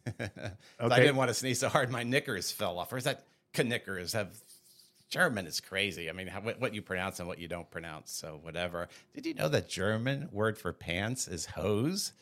So 0.05 0.13
I 0.81 0.99
didn't 0.99 1.17
want 1.17 1.29
to 1.29 1.35
sneeze 1.35 1.61
so 1.61 1.69
hard 1.69 1.91
my 1.91 2.03
knickers 2.03 2.51
fell 2.51 2.79
off. 2.79 2.93
Or 2.93 2.97
is 2.97 3.05
that 3.05 3.25
knickers 3.57 4.13
have 4.15 4.35
German 5.11 5.47
is 5.47 5.61
crazy. 5.61 6.09
I 6.09 6.13
mean, 6.13 6.29
how, 6.29 6.41
what 6.41 6.61
what 6.61 6.73
you 6.75 6.83
pronounce 6.83 7.19
and 7.19 7.29
what 7.29 7.39
you 7.39 7.49
don't 7.49 7.71
pronounce. 7.71 8.13
So 8.13 8.39
whatever. 8.43 8.89
Did 9.15 9.27
you 9.27 9.35
know 9.35 9.49
that 9.49 9.69
German 9.69 10.29
word 10.33 10.57
for 10.57 10.73
pants 10.73 11.27
is 11.29 11.47
hose? 11.47 12.13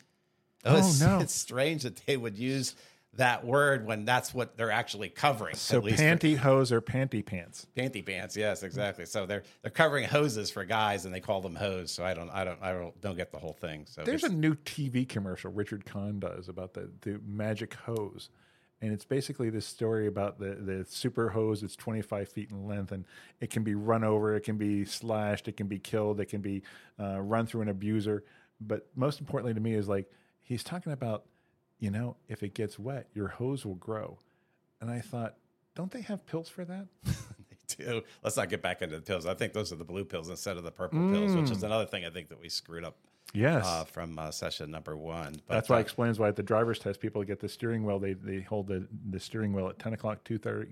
Oh, 0.65 0.77
it's, 0.77 0.99
no. 1.01 1.19
It's 1.19 1.33
strange 1.33 1.83
that 1.83 1.97
they 2.05 2.17
would 2.17 2.37
use 2.37 2.75
that 3.13 3.43
word 3.43 3.85
when 3.85 4.05
that's 4.05 4.33
what 4.33 4.55
they're 4.55 4.71
actually 4.71 5.09
covering. 5.09 5.55
So 5.55 5.77
at 5.77 5.83
least 5.83 5.97
for- 5.97 6.03
pantyhose 6.03 6.71
or 6.71 6.81
panty 6.81 7.25
pants. 7.25 7.65
Panty 7.75 8.05
pants, 8.05 8.37
yes, 8.37 8.63
exactly. 8.63 9.05
So 9.05 9.25
they're 9.25 9.43
they're 9.61 9.71
covering 9.71 10.05
hoses 10.05 10.51
for 10.51 10.63
guys, 10.63 11.05
and 11.05 11.13
they 11.13 11.19
call 11.19 11.41
them 11.41 11.55
hose. 11.55 11.91
So 11.91 12.05
I 12.05 12.13
don't, 12.13 12.29
I 12.29 12.43
don't, 12.43 12.61
I 12.61 12.71
don't, 12.71 12.99
don't 13.01 13.17
get 13.17 13.31
the 13.31 13.39
whole 13.39 13.53
thing. 13.53 13.85
So 13.87 14.03
There's 14.03 14.23
a 14.23 14.29
new 14.29 14.55
TV 14.55 15.07
commercial 15.07 15.51
Richard 15.51 15.85
Kahn 15.85 16.19
does 16.19 16.49
about 16.49 16.73
the, 16.73 16.89
the 17.01 17.19
magic 17.25 17.73
hose. 17.73 18.29
And 18.81 18.93
it's 18.93 19.03
basically 19.03 19.49
this 19.49 19.65
story 19.65 20.07
about 20.07 20.39
the, 20.39 20.55
the 20.55 20.85
super 20.87 21.27
hose 21.29 21.63
It's 21.63 21.75
25 21.75 22.29
feet 22.29 22.49
in 22.49 22.65
length 22.65 22.93
and 22.93 23.03
it 23.41 23.49
can 23.49 23.63
be 23.63 23.75
run 23.75 24.05
over, 24.05 24.35
it 24.35 24.45
can 24.45 24.57
be 24.57 24.85
slashed, 24.85 25.49
it 25.49 25.57
can 25.57 25.67
be 25.67 25.79
killed, 25.79 26.21
it 26.21 26.27
can 26.27 26.39
be 26.39 26.63
uh, 26.97 27.19
run 27.19 27.45
through 27.45 27.63
an 27.63 27.67
abuser. 27.67 28.23
But 28.61 28.87
most 28.95 29.19
importantly 29.19 29.53
to 29.53 29.59
me 29.59 29.73
is 29.73 29.89
like, 29.89 30.09
he's 30.49 30.63
talking 30.63 30.91
about, 30.91 31.23
you 31.79 31.91
know, 31.91 32.17
if 32.27 32.43
it 32.43 32.53
gets 32.53 32.77
wet, 32.77 33.07
your 33.13 33.29
hose 33.29 33.65
will 33.65 33.75
grow. 33.75 34.19
And 34.81 34.89
I 34.91 34.99
thought, 34.99 35.35
don't 35.75 35.91
they 35.91 36.01
have 36.01 36.25
pills 36.25 36.49
for 36.49 36.65
that? 36.65 36.87
they 37.05 37.75
do. 37.85 38.01
Let's 38.23 38.35
not 38.35 38.49
get 38.49 38.61
back 38.61 38.81
into 38.81 38.95
the 38.97 39.01
pills. 39.01 39.25
I 39.25 39.35
think 39.35 39.53
those 39.53 39.71
are 39.71 39.75
the 39.77 39.85
blue 39.85 40.03
pills 40.03 40.27
instead 40.29 40.57
of 40.57 40.63
the 40.63 40.71
purple 40.71 40.99
pills, 41.11 41.35
which 41.35 41.51
is 41.51 41.63
another 41.63 41.85
thing 41.85 42.03
I 42.03 42.09
think 42.09 42.27
that 42.29 42.41
we 42.41 42.49
screwed 42.49 42.83
up 42.83 42.97
Yes. 43.31 43.63
uh, 43.63 43.83
from 43.83 44.17
uh, 44.17 44.31
session 44.31 44.71
number 44.71 44.97
one. 44.97 45.35
But, 45.47 45.53
That's 45.53 45.69
why 45.69 45.75
it 45.75 45.79
uh, 45.79 45.81
explains 45.83 46.17
why 46.17 46.29
at 46.29 46.35
the 46.35 46.41
driver's 46.41 46.79
test 46.79 46.99
people 46.99 47.23
get 47.23 47.39
the 47.39 47.47
steering 47.47 47.83
wheel. 47.83 47.99
They 47.99 48.13
they 48.13 48.41
hold 48.41 48.67
the, 48.67 48.87
the 49.11 49.19
steering 49.19 49.53
wheel 49.53 49.67
at 49.69 49.77
ten 49.77 49.93
o'clock, 49.93 50.23
two 50.23 50.39
thirty. 50.39 50.71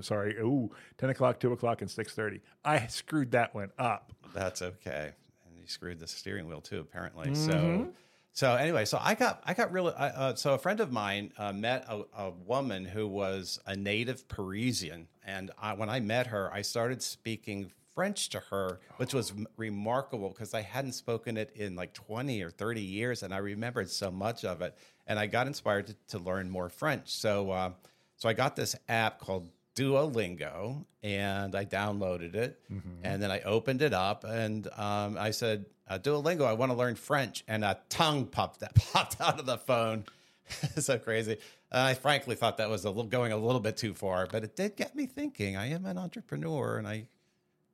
Sorry, 0.00 0.34
ooh, 0.38 0.68
ten 0.98 1.10
o'clock, 1.10 1.38
two 1.38 1.52
o'clock, 1.52 1.80
and 1.80 1.88
six 1.88 2.12
thirty. 2.12 2.40
I 2.64 2.88
screwed 2.88 3.30
that 3.30 3.54
one 3.54 3.70
up. 3.78 4.12
That's 4.34 4.62
okay. 4.62 5.12
And 5.46 5.56
you 5.56 5.66
screwed 5.68 6.00
the 6.00 6.08
steering 6.08 6.48
wheel 6.48 6.60
too, 6.60 6.80
apparently. 6.80 7.36
So, 7.36 7.88
so 8.32 8.54
anyway, 8.54 8.84
so 8.84 8.98
I 9.00 9.14
got, 9.14 9.42
I 9.44 9.54
got 9.54 9.72
really, 9.72 9.92
uh, 9.96 10.34
so 10.34 10.54
a 10.54 10.58
friend 10.58 10.80
of 10.80 10.90
mine 10.90 11.32
uh, 11.38 11.52
met 11.52 11.84
a, 11.88 12.02
a 12.16 12.30
woman 12.30 12.84
who 12.84 13.06
was 13.06 13.60
a 13.66 13.76
native 13.76 14.26
Parisian, 14.28 15.08
and 15.24 15.50
I, 15.60 15.74
when 15.74 15.88
I 15.88 16.00
met 16.00 16.28
her, 16.28 16.52
I 16.52 16.62
started 16.62 17.02
speaking 17.02 17.70
French 17.94 18.30
to 18.30 18.40
her, 18.50 18.80
which 18.96 19.12
was 19.12 19.34
remarkable 19.58 20.30
because 20.30 20.54
I 20.54 20.62
hadn't 20.62 20.92
spoken 20.92 21.36
it 21.36 21.52
in 21.54 21.76
like 21.76 21.92
twenty 21.92 22.42
or 22.42 22.48
thirty 22.50 22.80
years, 22.80 23.22
and 23.22 23.34
I 23.34 23.36
remembered 23.36 23.90
so 23.90 24.10
much 24.10 24.46
of 24.46 24.62
it, 24.62 24.74
and 25.06 25.18
I 25.18 25.26
got 25.26 25.46
inspired 25.46 25.88
to, 25.88 25.96
to 26.08 26.18
learn 26.18 26.48
more 26.48 26.70
French. 26.70 27.10
So, 27.10 27.50
uh, 27.50 27.72
so 28.16 28.30
I 28.30 28.32
got 28.32 28.56
this 28.56 28.74
app 28.88 29.20
called 29.20 29.50
Duolingo 29.74 30.84
and 31.02 31.54
I 31.54 31.64
downloaded 31.64 32.34
it 32.34 32.60
and 33.02 33.22
then 33.22 33.30
I 33.30 33.40
opened 33.40 33.82
it 33.82 33.92
up 33.94 34.24
and 34.24 34.66
um, 34.76 35.16
I 35.18 35.30
said, 35.30 35.66
uh, 35.88 35.98
Duolingo, 35.98 36.42
I 36.46 36.52
want 36.52 36.70
to 36.72 36.78
learn 36.78 36.94
French. 36.94 37.44
And 37.48 37.64
a 37.64 37.78
tongue 37.88 38.26
popped, 38.26 38.60
that 38.60 38.74
popped 38.92 39.20
out 39.20 39.38
of 39.40 39.46
the 39.46 39.58
phone. 39.58 40.04
so 40.78 40.98
crazy. 40.98 41.38
I 41.70 41.94
frankly 41.94 42.34
thought 42.36 42.58
that 42.58 42.68
was 42.68 42.84
a 42.84 42.88
little, 42.90 43.04
going 43.04 43.32
a 43.32 43.36
little 43.36 43.60
bit 43.60 43.76
too 43.76 43.94
far, 43.94 44.26
but 44.26 44.44
it 44.44 44.56
did 44.56 44.76
get 44.76 44.94
me 44.94 45.06
thinking. 45.06 45.56
I 45.56 45.70
am 45.70 45.86
an 45.86 45.96
entrepreneur 45.98 46.76
and 46.76 46.86
I 46.86 47.06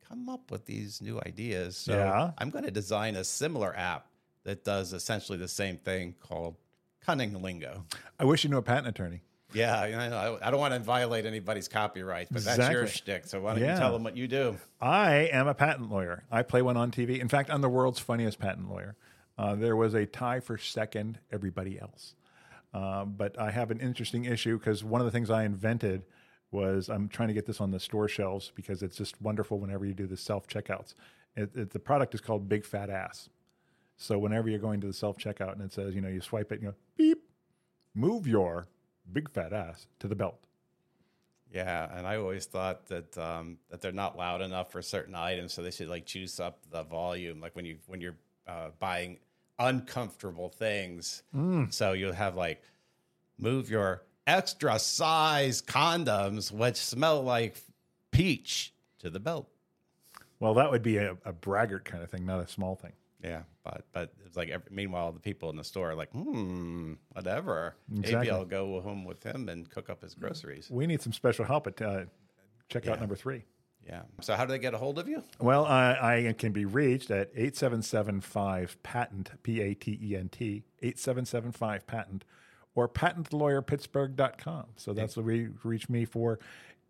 come 0.08 0.28
up 0.28 0.50
with 0.50 0.66
these 0.66 1.02
new 1.02 1.20
ideas. 1.26 1.76
So 1.76 1.94
Yeah. 1.96 2.30
I'm 2.38 2.50
going 2.50 2.64
to 2.64 2.70
design 2.70 3.16
a 3.16 3.24
similar 3.24 3.76
app 3.76 4.06
that 4.44 4.64
does 4.64 4.92
essentially 4.92 5.36
the 5.36 5.48
same 5.48 5.76
thing 5.76 6.14
called 6.20 6.56
Cunning 7.04 7.42
Lingo. 7.42 7.84
I 8.18 8.24
wish 8.24 8.44
you 8.44 8.50
knew 8.50 8.56
a 8.58 8.62
patent 8.62 8.86
attorney. 8.88 9.22
Yeah, 9.54 9.80
I, 9.80 10.08
know. 10.08 10.38
I 10.42 10.50
don't 10.50 10.60
want 10.60 10.74
to 10.74 10.80
violate 10.80 11.24
anybody's 11.24 11.68
copyright, 11.68 12.28
but 12.30 12.44
that's 12.44 12.58
your 12.70 12.82
Exactly. 12.82 12.88
shtick. 13.14 13.26
So 13.26 13.40
why 13.40 13.54
don't 13.54 13.62
Yeah. 13.62 13.74
you 13.74 13.78
tell 13.80 13.92
them 13.92 14.04
what 14.04 14.16
you 14.16 14.28
do? 14.28 14.56
I 14.80 15.30
am 15.32 15.48
a 15.48 15.54
patent 15.54 15.90
lawyer. 15.90 16.24
I 16.30 16.42
play 16.42 16.60
one 16.60 16.76
on 16.76 16.90
TV. 16.90 17.18
In 17.18 17.28
fact, 17.28 17.50
I'm 17.50 17.62
the 17.62 17.68
world's 17.68 17.98
funniest 17.98 18.38
patent 18.38 18.68
lawyer. 18.68 18.96
Uh, 19.38 19.54
there 19.54 19.74
was 19.76 19.94
a 19.94 20.04
tie 20.04 20.40
for 20.40 20.58
second. 20.58 21.18
Everybody 21.32 21.80
else. 21.80 22.14
Uh, 22.74 23.06
but 23.06 23.38
I 23.38 23.50
have 23.50 23.70
an 23.70 23.80
interesting 23.80 24.26
issue 24.26 24.58
because 24.58 24.84
one 24.84 25.00
of 25.00 25.06
the 25.06 25.10
things 25.10 25.30
I 25.30 25.44
invented 25.44 26.04
was 26.50 26.90
I'm 26.90 27.08
trying 27.08 27.28
to 27.28 27.34
get 27.34 27.46
this 27.46 27.60
on 27.60 27.70
the 27.70 27.80
store 27.80 28.08
shelves 28.08 28.52
because 28.54 28.82
it's 28.82 28.96
just 28.96 29.20
wonderful 29.22 29.58
whenever 29.58 29.86
you 29.86 29.94
do 29.94 30.06
the 30.06 30.16
self 30.16 30.46
checkouts. 30.46 30.92
It, 31.36 31.56
it, 31.56 31.70
the 31.70 31.78
product 31.78 32.14
is 32.14 32.20
called 32.20 32.48
Big 32.48 32.64
Fat 32.66 32.90
Ass. 32.90 33.30
So 33.96 34.18
whenever 34.18 34.48
you're 34.50 34.58
going 34.58 34.80
to 34.82 34.86
the 34.86 34.92
self 34.92 35.16
checkout 35.16 35.52
and 35.52 35.62
it 35.62 35.72
says, 35.72 35.94
you 35.94 36.02
know, 36.02 36.08
you 36.08 36.20
swipe 36.20 36.52
it 36.52 36.56
and 36.56 36.62
you 36.64 36.68
go 36.70 36.74
beep, 36.96 37.22
move 37.94 38.26
your 38.26 38.66
big 39.12 39.30
fat 39.30 39.52
ass 39.52 39.86
to 40.00 40.08
the 40.08 40.14
belt. 40.14 40.38
Yeah, 41.52 41.88
and 41.96 42.06
I 42.06 42.16
always 42.16 42.44
thought 42.44 42.86
that 42.88 43.16
um, 43.16 43.58
that 43.70 43.80
they're 43.80 43.90
not 43.92 44.18
loud 44.18 44.42
enough 44.42 44.70
for 44.70 44.82
certain 44.82 45.14
items, 45.14 45.52
so 45.54 45.62
they 45.62 45.70
should 45.70 45.88
like 45.88 46.04
juice 46.04 46.40
up 46.40 46.58
the 46.70 46.82
volume, 46.82 47.40
like 47.40 47.56
when 47.56 47.64
you 47.64 47.78
when 47.86 48.00
you're 48.00 48.16
uh, 48.46 48.68
buying 48.78 49.18
uncomfortable 49.58 50.50
things. 50.50 51.22
So 51.70 51.92
you'll 51.92 52.12
have 52.12 52.34
like 52.36 52.62
move 53.38 53.70
your 53.70 54.02
extra 54.26 54.78
size 54.78 55.62
condoms, 55.62 56.52
which 56.52 56.76
smell 56.76 57.22
like 57.22 57.56
peach, 58.10 58.72
to 58.98 59.08
the 59.10 59.20
belt. 59.20 59.48
Well, 60.40 60.54
that 60.54 60.70
would 60.70 60.82
be 60.82 60.98
a, 60.98 61.16
a 61.24 61.32
braggart 61.32 61.84
kind 61.84 62.02
of 62.02 62.10
thing, 62.10 62.26
not 62.26 62.40
a 62.40 62.46
small 62.46 62.76
thing. 62.76 62.92
Yeah, 63.22 63.42
but 63.64 63.84
but 63.92 64.12
it's 64.24 64.36
like 64.36 64.48
every, 64.48 64.70
meanwhile 64.70 65.10
the 65.12 65.18
people 65.20 65.50
in 65.50 65.56
the 65.56 65.64
store 65.64 65.90
are 65.90 65.94
like, 65.96 66.10
hmm, 66.12 66.92
whatever. 67.12 67.74
Exactly. 67.90 68.16
Maybe 68.16 68.30
I'll 68.30 68.44
go 68.44 68.80
home 68.80 69.04
with 69.04 69.22
him 69.24 69.48
and 69.48 69.68
cook 69.68 69.90
up 69.90 70.02
his 70.02 70.14
groceries. 70.14 70.68
We 70.70 70.86
need 70.86 71.02
some 71.02 71.12
special 71.12 71.44
help 71.44 71.66
at 71.66 71.82
uh, 71.82 72.04
checkout 72.70 72.84
Yeah. 72.86 72.94
number 72.96 73.16
three. 73.16 73.44
Yeah. 73.86 74.02
So 74.20 74.34
how 74.36 74.44
do 74.44 74.52
they 74.52 74.58
get 74.58 74.74
a 74.74 74.78
hold 74.78 74.98
of 74.98 75.08
you? 75.08 75.22
Well, 75.40 75.64
I, 75.64 76.26
I 76.28 76.32
can 76.36 76.52
be 76.52 76.64
reached 76.66 77.10
at 77.10 77.30
8775 77.34 78.82
patent, 78.82 79.30
P 79.42 79.62
A 79.62 79.74
T 79.74 79.98
E 80.02 80.14
N 80.16 80.28
T, 80.28 80.62
8775 80.82 81.86
patent, 81.86 82.24
or 82.74 82.88
patentlawyerpittsburgh.com. 82.88 84.66
So 84.76 84.92
that's 84.92 85.16
where 85.16 85.34
you 85.34 85.54
reach 85.64 85.88
me 85.88 86.04
for 86.04 86.38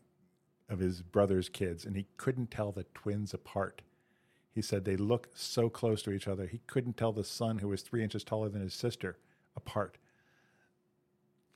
of 0.69 0.79
his 0.79 1.03
brother's 1.03 1.49
kids 1.49 1.85
and 1.85 1.97
he 1.97 2.07
couldn't 2.17 2.51
tell 2.51 2.73
the 2.73 2.85
twins 2.95 3.33
apart. 3.33 3.83
He 4.55 4.61
said 4.61 4.85
they 4.85 4.97
look 4.97 5.29
so 5.35 5.71
close 5.71 6.03
to 6.03 6.11
each 6.11 6.29
other. 6.29 6.47
He 6.47 6.61
couldn't 6.67 6.97
tell 6.97 7.13
the 7.13 7.25
son, 7.25 7.59
who 7.59 7.69
was 7.69 7.83
three 7.83 8.03
inches 8.03 8.25
taller 8.25 8.49
than 8.49 8.61
his 8.61 8.75
sister, 8.75 9.17
apart. 9.57 9.97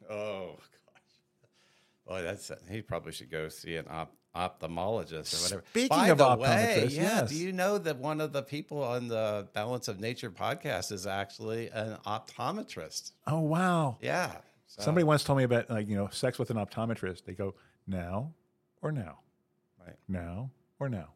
Oh 0.08 0.56
gosh. 0.56 1.02
Boy, 2.06 2.22
that's 2.22 2.50
he 2.70 2.80
probably 2.80 3.12
should 3.12 3.30
go 3.30 3.48
see 3.48 3.76
an 3.76 3.86
op- 3.90 4.16
ophthalmologist 4.36 5.34
or 5.34 5.42
whatever. 5.42 5.64
Speaking 5.70 5.88
By 5.88 6.08
of 6.08 6.18
the 6.18 6.36
way, 6.36 6.48
optometrists, 6.48 6.96
yeah, 6.96 7.02
yes. 7.02 7.30
do 7.30 7.36
you 7.36 7.52
know 7.52 7.78
that 7.78 7.96
one 7.98 8.20
of 8.20 8.32
the 8.32 8.42
people 8.42 8.82
on 8.82 9.08
the 9.08 9.48
Balance 9.54 9.88
of 9.88 9.98
Nature 10.00 10.30
podcast 10.30 10.92
is 10.92 11.06
actually 11.06 11.68
an 11.70 11.96
optometrist? 12.06 13.12
Oh, 13.26 13.40
wow. 13.40 13.96
Yeah. 14.00 14.32
So- 14.66 14.82
Somebody 14.82 15.04
once 15.04 15.24
told 15.24 15.38
me 15.38 15.44
about 15.44 15.70
like 15.70 15.88
you 15.88 15.96
know 15.96 16.08
sex 16.12 16.38
with 16.38 16.50
an 16.50 16.56
optometrist. 16.56 17.24
They 17.24 17.32
go 17.34 17.54
now 17.86 18.32
or 18.82 18.92
now, 18.92 19.20
Right. 19.84 19.96
now 20.08 20.50
or 20.78 20.88
now. 20.88 21.08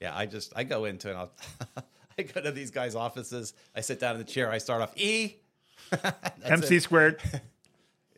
Yeah, 0.00 0.16
I 0.16 0.26
just 0.26 0.52
I 0.56 0.64
go 0.64 0.84
into 0.86 1.10
an 1.10 1.16
I'll 1.76 2.24
go 2.34 2.40
to 2.40 2.50
these 2.50 2.70
guys' 2.70 2.94
offices. 2.94 3.52
I 3.74 3.80
sit 3.82 4.00
down 4.00 4.12
in 4.16 4.18
the 4.18 4.24
chair. 4.24 4.50
I 4.50 4.58
start 4.58 4.82
off 4.82 4.96
E. 4.96 5.36
MC 6.44 6.76
it. 6.76 6.82
squared. 6.82 7.20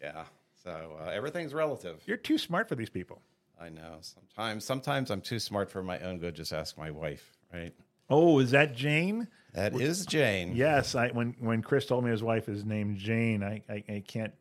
Yeah. 0.01 0.25
So 0.63 0.97
uh, 1.05 1.09
everything's 1.11 1.53
relative. 1.53 2.01
You're 2.07 2.17
too 2.17 2.39
smart 2.39 2.69
for 2.69 2.77
these 2.77 2.89
people. 2.89 3.21
I 3.61 3.68
know. 3.68 3.99
Sometimes 4.01 4.64
sometimes 4.64 5.11
I'm 5.11 5.21
too 5.21 5.38
smart 5.38 5.71
for 5.71 5.83
my 5.83 5.99
own 6.01 6.18
good. 6.18 6.35
Just 6.35 6.53
ask 6.53 6.79
my 6.79 6.90
wife. 6.90 7.37
Right. 7.53 7.75
Oh, 8.11 8.38
is 8.38 8.53
that 8.53 8.75
Jane? 8.75 9.29
That 9.55 9.79
is 9.79 10.07
Jane. 10.07 10.55
Yes. 10.55 10.94
I 10.94 11.09
when 11.09 11.35
when 11.40 11.62
Chris 11.62 11.87
told 11.87 12.05
me 12.05 12.11
his 12.11 12.23
wife 12.23 12.49
is 12.49 12.64
named 12.64 12.99
Jane, 12.99 13.42
I 13.42 13.62
I, 13.68 13.85
I 13.88 14.05
can't 14.07 14.33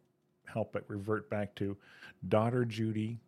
help 0.45 0.73
but 0.73 0.83
revert 0.87 1.29
back 1.29 1.55
to 1.55 1.77
daughter 2.27 2.65
Judy, 2.65 3.19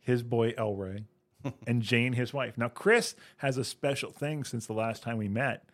his 0.00 0.22
boy 0.22 0.54
Elroy, 0.56 1.02
and 1.66 1.82
Jane, 1.82 2.12
his 2.12 2.32
wife. 2.32 2.58
Now 2.58 2.68
Chris 2.68 3.14
has 3.38 3.56
a 3.56 3.64
special 3.64 4.10
thing 4.10 4.44
since 4.44 4.66
the 4.66 4.72
last 4.72 5.02
time 5.02 5.18
we 5.18 5.28
met. 5.28 5.64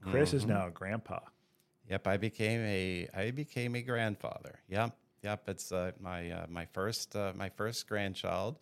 Chris 0.00 0.32
is 0.32 0.42
mm-hmm. 0.42 0.52
now 0.52 0.66
a 0.68 0.70
grandpa. 0.70 1.18
Yep, 1.90 2.06
I 2.06 2.16
became 2.18 2.60
a 2.60 3.08
I 3.14 3.30
became 3.30 3.74
a 3.74 3.82
grandfather. 3.82 4.60
Yep, 4.68 4.94
yep. 5.22 5.48
It's 5.48 5.72
uh, 5.72 5.92
my 6.00 6.30
uh, 6.30 6.46
my 6.48 6.64
first 6.66 7.14
uh, 7.16 7.32
my 7.36 7.48
first 7.48 7.88
grandchild. 7.88 8.58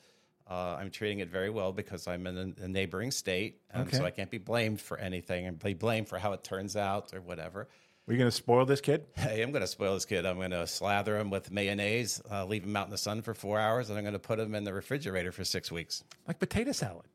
Uh, 0.48 0.76
I'm 0.78 0.90
treating 0.90 1.18
it 1.18 1.28
very 1.28 1.50
well 1.50 1.72
because 1.72 2.06
I'm 2.06 2.26
in 2.26 2.54
a, 2.60 2.64
a 2.64 2.68
neighboring 2.68 3.10
state, 3.10 3.62
and 3.70 3.92
so 3.92 4.04
I 4.04 4.10
can't 4.10 4.30
be 4.30 4.38
blamed 4.38 4.80
for 4.80 4.96
anything 4.96 5.46
and 5.46 5.58
be 5.58 5.74
blamed 5.74 6.08
for 6.08 6.18
how 6.18 6.32
it 6.34 6.44
turns 6.44 6.76
out 6.76 7.12
or 7.12 7.20
whatever. 7.20 7.66
Are 8.08 8.12
you 8.12 8.18
going 8.18 8.30
to 8.30 8.36
spoil 8.36 8.64
this 8.64 8.80
kid? 8.80 9.04
Hey, 9.16 9.42
I'm 9.42 9.50
going 9.50 9.62
to 9.62 9.66
spoil 9.66 9.94
this 9.94 10.04
kid. 10.04 10.24
I'm 10.24 10.36
going 10.36 10.52
to 10.52 10.64
slather 10.68 11.18
him 11.18 11.30
with 11.30 11.50
mayonnaise, 11.50 12.22
uh, 12.30 12.44
leave 12.44 12.62
him 12.62 12.76
out 12.76 12.86
in 12.86 12.92
the 12.92 12.98
sun 12.98 13.22
for 13.22 13.34
four 13.34 13.58
hours, 13.58 13.90
and 13.90 13.98
I'm 13.98 14.04
going 14.04 14.12
to 14.12 14.20
put 14.20 14.38
him 14.38 14.54
in 14.54 14.62
the 14.62 14.72
refrigerator 14.72 15.32
for 15.32 15.42
six 15.42 15.72
weeks. 15.72 16.04
like 16.28 16.38
potato 16.38 16.70
salad. 16.70 17.06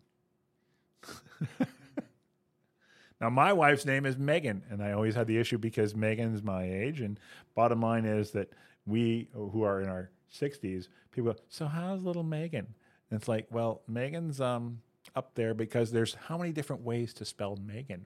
now, 3.22 3.30
my 3.30 3.54
wife's 3.54 3.86
name 3.86 4.06
is 4.06 4.18
Megan, 4.18 4.64
and 4.70 4.84
I 4.84 4.92
always 4.92 5.16
had 5.16 5.28
the 5.28 5.38
issue 5.38 5.58
because 5.58 5.96
Megan's 5.96 6.44
my 6.44 6.64
age. 6.64 7.00
And 7.00 7.18
bottom 7.56 7.80
line 7.80 8.04
is 8.04 8.32
that 8.32 8.52
we 8.86 9.30
who 9.34 9.64
are 9.64 9.82
in 9.82 9.90
our 9.90 10.12
60s, 10.34 10.88
people 11.12 11.34
go, 11.34 11.40
So, 11.50 11.68
how's 11.68 12.04
little 12.04 12.24
Megan? 12.24 12.74
And 13.10 13.20
it's 13.20 13.28
like, 13.28 13.48
Well, 13.52 13.82
Megan's 13.88 14.42
um, 14.42 14.82
up 15.16 15.36
there 15.36 15.54
because 15.54 15.92
there's 15.92 16.16
how 16.16 16.38
many 16.38 16.52
different 16.52 16.84
ways 16.84 17.14
to 17.16 17.26
spell 17.26 17.58
Megan? 17.66 18.06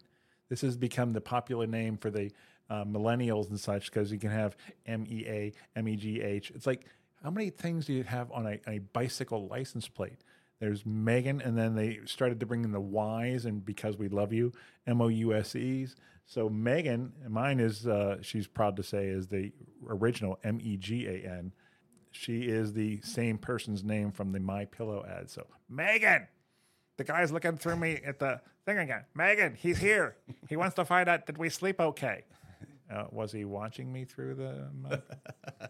This 0.50 0.62
has 0.62 0.78
become 0.78 1.14
the 1.14 1.22
popular 1.22 1.68
name 1.68 1.98
for 1.98 2.10
the 2.10 2.32
uh, 2.70 2.84
millennials 2.84 3.50
and 3.50 3.60
such 3.60 3.92
because 3.92 4.12
you 4.12 4.18
can 4.20 4.32
have 4.32 4.56
M 4.86 5.06
E 5.08 5.26
A, 5.28 5.54
M 5.76 5.88
E 5.88 5.96
G 5.96 6.22
H. 6.22 6.52
It's 6.56 6.68
like, 6.68 6.86
how 7.24 7.32
many 7.32 7.50
things 7.50 7.86
do 7.86 7.94
you 7.94 8.04
have 8.04 8.32
on 8.32 8.46
a, 8.46 8.60
a 8.68 8.80
bicycle 8.80 9.48
license 9.48 9.88
plate? 9.88 10.20
There's 10.60 10.86
Megan, 10.86 11.42
and 11.42 11.58
then 11.58 11.76
they 11.76 12.00
started 12.06 12.40
to 12.40 12.46
bring 12.46 12.64
in 12.64 12.72
the 12.72 12.80
Y's 12.80 13.46
and 13.46 13.66
because 13.66 13.98
we 13.98 14.08
love 14.08 14.32
you, 14.32 14.54
M 14.88 15.02
O 15.02 15.08
U 15.08 15.34
S 15.34 15.56
E's. 15.56 15.96
So 16.26 16.50
Megan, 16.50 17.12
mine 17.28 17.60
is 17.60 17.86
uh, 17.86 18.18
she's 18.22 18.48
proud 18.48 18.78
to 18.78 18.84
say 18.84 19.08
is 19.08 19.28
the 19.28 19.52
original 19.88 20.40
M 20.44 20.60
E 20.62 20.78
G 20.78 21.08
A 21.08 21.30
N. 21.30 21.52
She 22.12 22.44
is 22.44 22.72
the 22.72 23.02
same 23.02 23.38
person's 23.38 23.84
name 23.84 24.12
from 24.12 24.32
the 24.32 24.40
My 24.40 24.66
Pillow 24.66 25.06
ad. 25.06 25.30
So 25.30 25.46
Megan, 25.70 26.28
the 26.98 27.04
guy's 27.04 27.32
looking 27.32 27.58
through 27.58 27.76
me 27.76 28.00
at 28.06 28.20
the 28.20 28.40
thing 28.66 28.78
again. 28.78 29.04
Megan, 29.14 29.56
he's 29.56 29.78
here. 29.78 30.16
He 30.48 30.56
wants 30.56 30.76
to 30.76 30.86
find 30.86 31.10
out 31.10 31.26
did 31.26 31.38
we 31.38 31.50
sleep 31.50 31.82
okay. 31.82 32.24
Uh, 32.90 33.06
was 33.12 33.32
he 33.32 33.44
watching 33.46 33.92
me 33.92 34.06
through 34.06 34.36
the? 34.36 35.02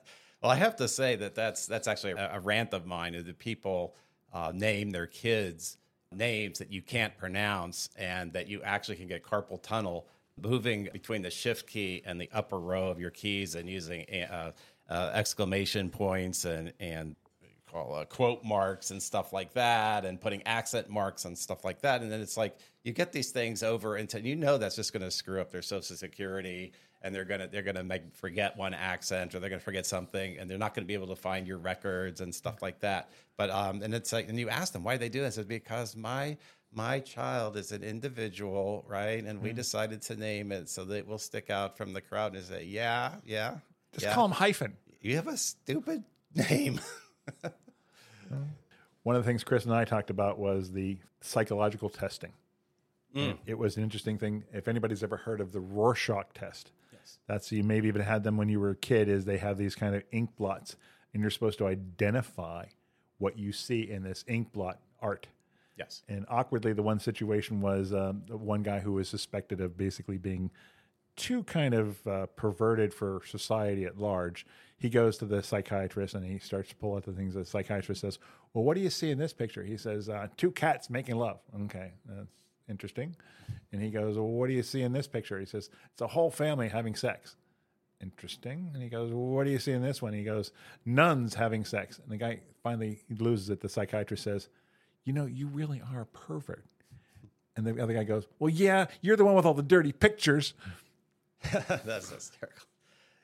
Well, 0.42 0.52
I 0.52 0.58
have 0.58 0.76
to 0.76 0.88
say 0.88 1.16
that 1.16 1.34
that's 1.34 1.66
that's 1.66 1.88
actually 1.88 2.12
a, 2.12 2.36
a 2.36 2.40
rant 2.40 2.76
of 2.76 2.86
mine. 2.86 3.16
Is 3.16 3.26
that 3.26 3.40
people 3.40 3.96
uh, 4.36 4.52
name 4.54 4.92
their 4.92 5.08
kids 5.08 5.78
names 6.12 6.60
that 6.60 6.72
you 6.72 6.82
can't 6.82 7.18
pronounce, 7.18 7.90
and 7.98 8.32
that 8.34 8.48
you 8.48 8.62
actually 8.64 8.96
can 8.96 9.08
get 9.08 9.24
carpal 9.24 9.62
tunnel 9.62 10.08
moving 10.42 10.90
between 10.92 11.22
the 11.22 11.32
shift 11.32 11.68
key 11.68 12.02
and 12.06 12.20
the 12.20 12.30
upper 12.34 12.60
row 12.60 12.90
of 12.90 13.00
your 13.00 13.10
keys, 13.10 13.56
and 13.56 13.70
using 13.70 14.06
uh, 14.30 14.52
uh, 14.90 15.12
exclamation 15.14 15.90
points 15.90 16.46
and 16.46 16.74
and 16.80 17.16
call 17.72 17.96
uh, 17.96 18.06
quote 18.06 18.44
marks 18.44 18.92
and 18.92 19.02
stuff 19.02 19.34
like 19.34 19.54
that, 19.54 20.06
and 20.06 20.20
putting 20.20 20.42
accent 20.44 20.90
marks 20.90 21.26
and 21.26 21.38
stuff 21.38 21.64
like 21.64 21.82
that. 21.82 22.02
And 22.02 22.12
then 22.12 22.22
it's 22.22 22.38
like 22.38 22.58
you 22.84 22.94
get 22.94 23.12
these 23.12 23.32
things 23.32 23.64
over 23.64 23.98
into 23.98 24.22
you 24.22 24.36
know 24.36 24.58
that's 24.58 24.76
just 24.76 24.94
going 24.94 25.04
to 25.04 25.12
screw 25.12 25.42
up 25.42 25.52
their 25.52 25.62
social 25.62 25.96
security, 25.96 26.74
and 27.02 27.14
they're 27.14 27.26
gonna 27.26 27.48
they're 27.48 27.64
gonna 27.64 27.84
make 27.84 28.16
forget 28.16 28.58
one 28.58 28.74
accent 28.74 29.36
or 29.36 29.40
they're 29.40 29.50
gonna 29.50 29.60
forget 29.60 29.86
something, 29.86 30.38
and 30.38 30.50
they're 30.50 30.58
not 30.58 30.74
going 30.74 30.84
to 30.84 30.88
be 30.88 30.94
able 30.94 31.08
to 31.08 31.16
find 31.16 31.48
your 31.48 31.58
records 31.58 32.22
and 32.22 32.34
stuff 32.34 32.62
like 32.62 32.80
that. 32.80 33.10
But 33.38 33.50
um, 33.50 33.82
and 33.82 33.94
it's 33.94 34.14
like 34.14 34.30
and 34.30 34.40
you 34.40 34.50
ask 34.50 34.74
them 34.74 34.84
why 34.84 34.98
they 34.98 35.10
do 35.10 35.22
this, 35.22 35.38
it's 35.38 35.48
because 35.48 35.96
my 35.96 36.38
my 36.76 37.00
child 37.00 37.58
is 37.58 37.72
an 37.72 37.84
individual, 37.84 38.86
right? 38.88 39.24
And 39.24 39.42
we 39.42 39.54
decided 39.54 40.02
to 40.04 40.16
name 40.16 40.52
it 40.52 40.70
so 40.70 40.84
that 40.86 40.98
it 40.98 41.08
will 41.08 41.18
stick 41.18 41.50
out 41.50 41.78
from 41.78 41.94
the 41.94 42.02
crowd 42.02 42.36
and 42.36 42.44
say, 42.44 42.66
yeah, 42.66 43.14
yeah. 43.26 43.56
Just 43.94 44.06
yeah. 44.06 44.14
call 44.14 44.26
him 44.26 44.32
hyphen. 44.32 44.76
You 45.02 45.16
have 45.16 45.28
a 45.28 45.38
stupid 45.38 46.04
name. 46.36 46.82
One 49.04 49.16
of 49.16 49.24
the 49.24 49.28
things 49.28 49.44
Chris 49.44 49.66
and 49.66 49.74
I 49.74 49.86
talked 49.86 50.10
about 50.10 50.40
was 50.40 50.72
the 50.72 50.98
psychological 51.22 51.90
testing. 51.90 52.32
And 53.14 53.38
It 53.46 53.58
was 53.58 53.78
an 53.78 53.84
interesting 53.84 54.18
thing. 54.18 54.44
If 54.52 54.68
anybody's 54.68 55.02
ever 55.02 55.16
heard 55.16 55.40
of 55.40 55.54
the 55.54 55.62
Rorschach 55.62 56.34
test, 56.34 56.72
Yes. 56.92 57.18
that's 57.28 57.50
you 57.52 57.64
maybe 57.64 57.88
even 57.88 58.02
had 58.02 58.24
them 58.26 58.36
when 58.36 58.50
you 58.50 58.60
were 58.60 58.72
a 58.72 58.76
kid. 58.76 59.08
Is 59.08 59.24
they 59.24 59.38
have 59.38 59.58
these 59.58 59.74
kind 59.74 59.96
of 59.96 60.04
ink 60.12 60.36
blots, 60.36 60.76
and 61.14 61.22
you're 61.22 61.30
supposed 61.32 61.58
to 61.60 61.68
identify 61.68 62.66
what 63.20 63.38
you 63.38 63.54
see 63.54 63.90
in 63.90 64.04
this 64.04 64.26
ink 64.28 64.52
blot 64.52 64.80
art. 65.02 65.28
yes. 65.78 66.04
And 66.10 66.26
awkwardly, 66.28 66.74
the 66.74 66.84
one 66.84 67.00
situation 67.00 67.62
was 67.62 67.94
um, 67.94 68.24
the 68.28 68.36
one 68.36 68.64
guy 68.64 68.80
who 68.80 68.92
was 68.94 69.08
suspected 69.08 69.62
of 69.62 69.78
basically 69.78 70.18
being 70.18 70.52
too 71.16 71.44
kind 71.44 71.74
of 71.74 72.06
uh, 72.08 72.26
perverted 72.36 72.94
for 72.94 73.22
society 73.26 73.86
at 73.86 73.98
large. 73.98 74.46
He 74.78 74.90
goes 74.90 75.18
to 75.18 75.26
the 75.26 75.42
psychiatrist 75.42 76.16
and 76.16 76.26
he 76.26 76.38
starts 76.38 76.70
to 76.70 76.76
pull 76.76 76.96
out 76.96 77.04
the 77.04 77.14
things. 77.14 77.34
The 77.34 77.46
psychiatrist 77.46 78.02
says, 78.02 78.20
"Well, 78.54 78.64
what 78.64 78.76
do 78.76 78.82
you 78.82 78.90
see 78.90 79.10
in 79.10 79.18
this 79.18 79.34
picture?" 79.34 79.64
He 79.64 79.78
says, 79.78 80.10
uh, 80.10 80.28
two 80.38 80.52
cats 80.52 80.90
making 80.90 81.16
love." 81.16 81.40
Okay, 81.64 81.94
that's 82.06 82.30
interesting. 82.70 83.16
And 83.72 83.82
he 83.82 83.90
goes, 83.90 84.18
"Well, 84.18 84.28
what 84.28 84.48
do 84.48 84.54
you 84.54 84.64
see 84.64 84.82
in 84.82 84.92
this 84.92 85.08
picture?" 85.08 85.40
He 85.40 85.46
says, 85.46 85.70
"It's 85.94 86.02
a 86.02 86.08
whole 86.08 86.30
family 86.30 86.68
having 86.68 86.96
sex." 86.96 87.38
Interesting. 88.02 88.70
And 88.74 88.84
he 88.84 88.90
goes, 88.90 89.12
well, 89.12 89.26
"What 89.26 89.46
do 89.46 89.52
you 89.52 89.60
see 89.60 89.72
in 89.72 89.82
this 89.82 90.02
one?" 90.02 90.14
He 90.14 90.24
goes, 90.24 90.52
"Nuns 90.86 91.34
having 91.34 91.64
sex." 91.64 91.98
And 92.00 92.12
the 92.12 92.18
guy 92.18 92.42
finally 92.62 93.00
loses 93.10 93.50
it. 93.50 93.62
The 93.62 93.70
psychiatrist 93.70 94.24
says, 94.24 94.50
"You 95.06 95.14
know, 95.14 95.26
you 95.26 95.48
really 95.48 95.82
are 95.82 96.02
a 96.02 96.06
pervert." 96.06 96.66
And 97.56 97.66
the 97.66 97.82
other 97.82 97.94
guy 97.94 98.04
goes, 98.04 98.28
"Well, 98.38 98.50
yeah, 98.50 98.88
you're 99.02 99.16
the 99.16 99.24
one 99.24 99.36
with 99.36 99.46
all 99.46 99.54
the 99.54 99.64
dirty 99.64 99.94
pictures." 99.94 100.54
that's 101.52 102.10
hysterical. 102.10 102.68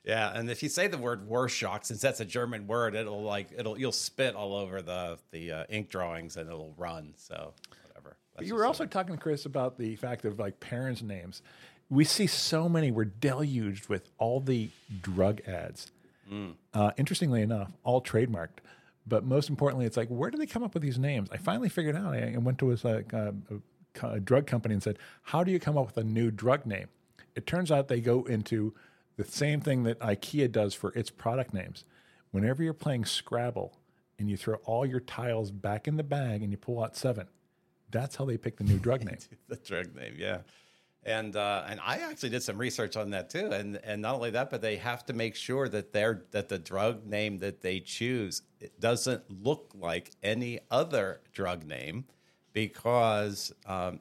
Yeah, 0.03 0.31
and 0.33 0.49
if 0.49 0.63
you 0.63 0.69
say 0.69 0.87
the 0.87 0.97
word 0.97 1.29
Rorschach, 1.29 1.85
since 1.85 2.01
that's 2.01 2.19
a 2.19 2.25
German 2.25 2.65
word, 2.65 2.95
it'll 2.95 3.21
like 3.21 3.49
it'll 3.55 3.77
you'll 3.77 3.91
spit 3.91 4.35
all 4.35 4.55
over 4.55 4.81
the 4.81 5.19
the 5.31 5.51
uh, 5.51 5.63
ink 5.69 5.89
drawings 5.89 6.37
and 6.37 6.49
it'll 6.49 6.73
run. 6.77 7.13
So 7.17 7.53
whatever. 7.87 8.17
That's 8.35 8.47
you 8.47 8.55
were 8.55 8.65
also 8.65 8.85
talking 8.85 9.15
to 9.15 9.21
Chris 9.21 9.45
about 9.45 9.77
the 9.77 9.95
fact 9.97 10.25
of 10.25 10.39
like 10.39 10.59
parents' 10.59 11.03
names. 11.03 11.41
We 11.89 12.03
see 12.03 12.25
so 12.25 12.67
many. 12.67 12.89
We're 12.89 13.05
deluged 13.05 13.89
with 13.89 14.09
all 14.17 14.39
the 14.39 14.69
drug 15.01 15.41
ads. 15.47 15.91
Uh, 16.73 16.91
interestingly 16.97 17.41
enough, 17.41 17.71
all 17.83 18.01
trademarked. 18.01 18.59
But 19.05 19.25
most 19.25 19.49
importantly, 19.49 19.85
it's 19.85 19.97
like, 19.97 20.07
where 20.07 20.31
do 20.31 20.37
they 20.37 20.45
come 20.45 20.63
up 20.63 20.73
with 20.73 20.83
these 20.83 20.97
names? 20.97 21.27
I 21.31 21.37
finally 21.37 21.69
figured 21.69 21.95
out. 21.95 22.13
I, 22.13 22.33
I 22.33 22.37
went 22.37 22.59
to 22.59 22.71
a, 22.71 22.77
like, 22.83 23.11
a, 23.13 23.35
a 23.51 23.55
a 24.03 24.19
drug 24.19 24.47
company 24.47 24.73
and 24.73 24.81
said, 24.81 24.97
"How 25.23 25.43
do 25.43 25.51
you 25.51 25.59
come 25.59 25.77
up 25.77 25.87
with 25.87 25.97
a 25.97 26.03
new 26.03 26.31
drug 26.31 26.65
name?" 26.65 26.87
It 27.35 27.45
turns 27.45 27.71
out 27.71 27.87
they 27.87 27.99
go 28.01 28.23
into 28.23 28.73
the 29.17 29.23
same 29.23 29.61
thing 29.61 29.83
that 29.83 29.99
IKEA 29.99 30.51
does 30.51 30.73
for 30.73 30.91
its 30.93 31.09
product 31.09 31.53
names. 31.53 31.85
Whenever 32.31 32.63
you're 32.63 32.73
playing 32.73 33.05
Scrabble 33.05 33.77
and 34.17 34.29
you 34.29 34.37
throw 34.37 34.55
all 34.65 34.85
your 34.85 34.99
tiles 34.99 35.51
back 35.51 35.87
in 35.87 35.97
the 35.97 36.03
bag 36.03 36.41
and 36.41 36.51
you 36.51 36.57
pull 36.57 36.83
out 36.83 36.95
seven, 36.95 37.27
that's 37.89 38.15
how 38.15 38.25
they 38.25 38.37
pick 38.37 38.57
the 38.57 38.63
new 38.63 38.79
drug 38.79 39.03
name. 39.03 39.17
the 39.47 39.57
drug 39.57 39.93
name, 39.95 40.15
yeah. 40.17 40.39
And 41.03 41.35
uh, 41.35 41.63
and 41.67 41.79
I 41.83 41.97
actually 41.97 42.29
did 42.29 42.43
some 42.43 42.59
research 42.59 42.95
on 42.95 43.09
that 43.09 43.31
too. 43.31 43.51
And 43.51 43.77
and 43.83 44.03
not 44.03 44.15
only 44.15 44.29
that, 44.31 44.51
but 44.51 44.61
they 44.61 44.75
have 44.75 45.03
to 45.07 45.13
make 45.13 45.35
sure 45.35 45.67
that 45.67 45.93
they're 45.93 46.25
that 46.29 46.47
the 46.47 46.59
drug 46.59 47.07
name 47.07 47.39
that 47.39 47.61
they 47.61 47.79
choose 47.79 48.43
it 48.59 48.79
doesn't 48.79 49.23
look 49.43 49.71
like 49.73 50.11
any 50.21 50.59
other 50.69 51.21
drug 51.33 51.65
name, 51.65 52.05
because 52.53 53.51
um, 53.65 53.97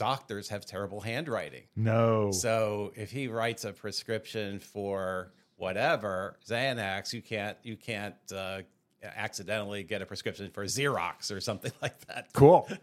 doctors 0.00 0.48
have 0.48 0.64
terrible 0.64 1.00
handwriting. 1.02 1.64
No. 1.76 2.32
So 2.32 2.90
if 2.96 3.10
he 3.10 3.28
writes 3.28 3.66
a 3.66 3.72
prescription 3.72 4.58
for 4.58 5.30
whatever 5.56 6.38
Xanax, 6.48 7.12
you 7.12 7.20
can't 7.20 7.58
you 7.62 7.76
can't 7.76 8.14
uh, 8.34 8.62
accidentally 9.04 9.82
get 9.82 10.00
a 10.00 10.06
prescription 10.06 10.50
for 10.50 10.64
Xerox 10.64 11.30
or 11.30 11.38
something 11.40 11.72
like 11.82 11.98
that. 12.06 12.32
Cool. 12.32 12.66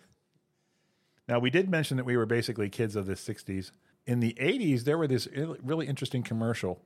Now, 1.29 1.39
we 1.39 1.49
did 1.49 1.69
mention 1.69 1.97
that 1.97 2.05
we 2.05 2.15
were 2.15 2.25
basically 2.25 2.69
kids 2.69 2.95
of 2.95 3.05
the 3.05 3.15
60s. 3.15 3.71
In 4.05 4.21
the 4.21 4.33
80s, 4.39 4.85
there 4.85 4.97
were 4.97 5.07
this 5.07 5.27
really 5.61 5.85
interesting 5.85 6.23
commercial. 6.23 6.81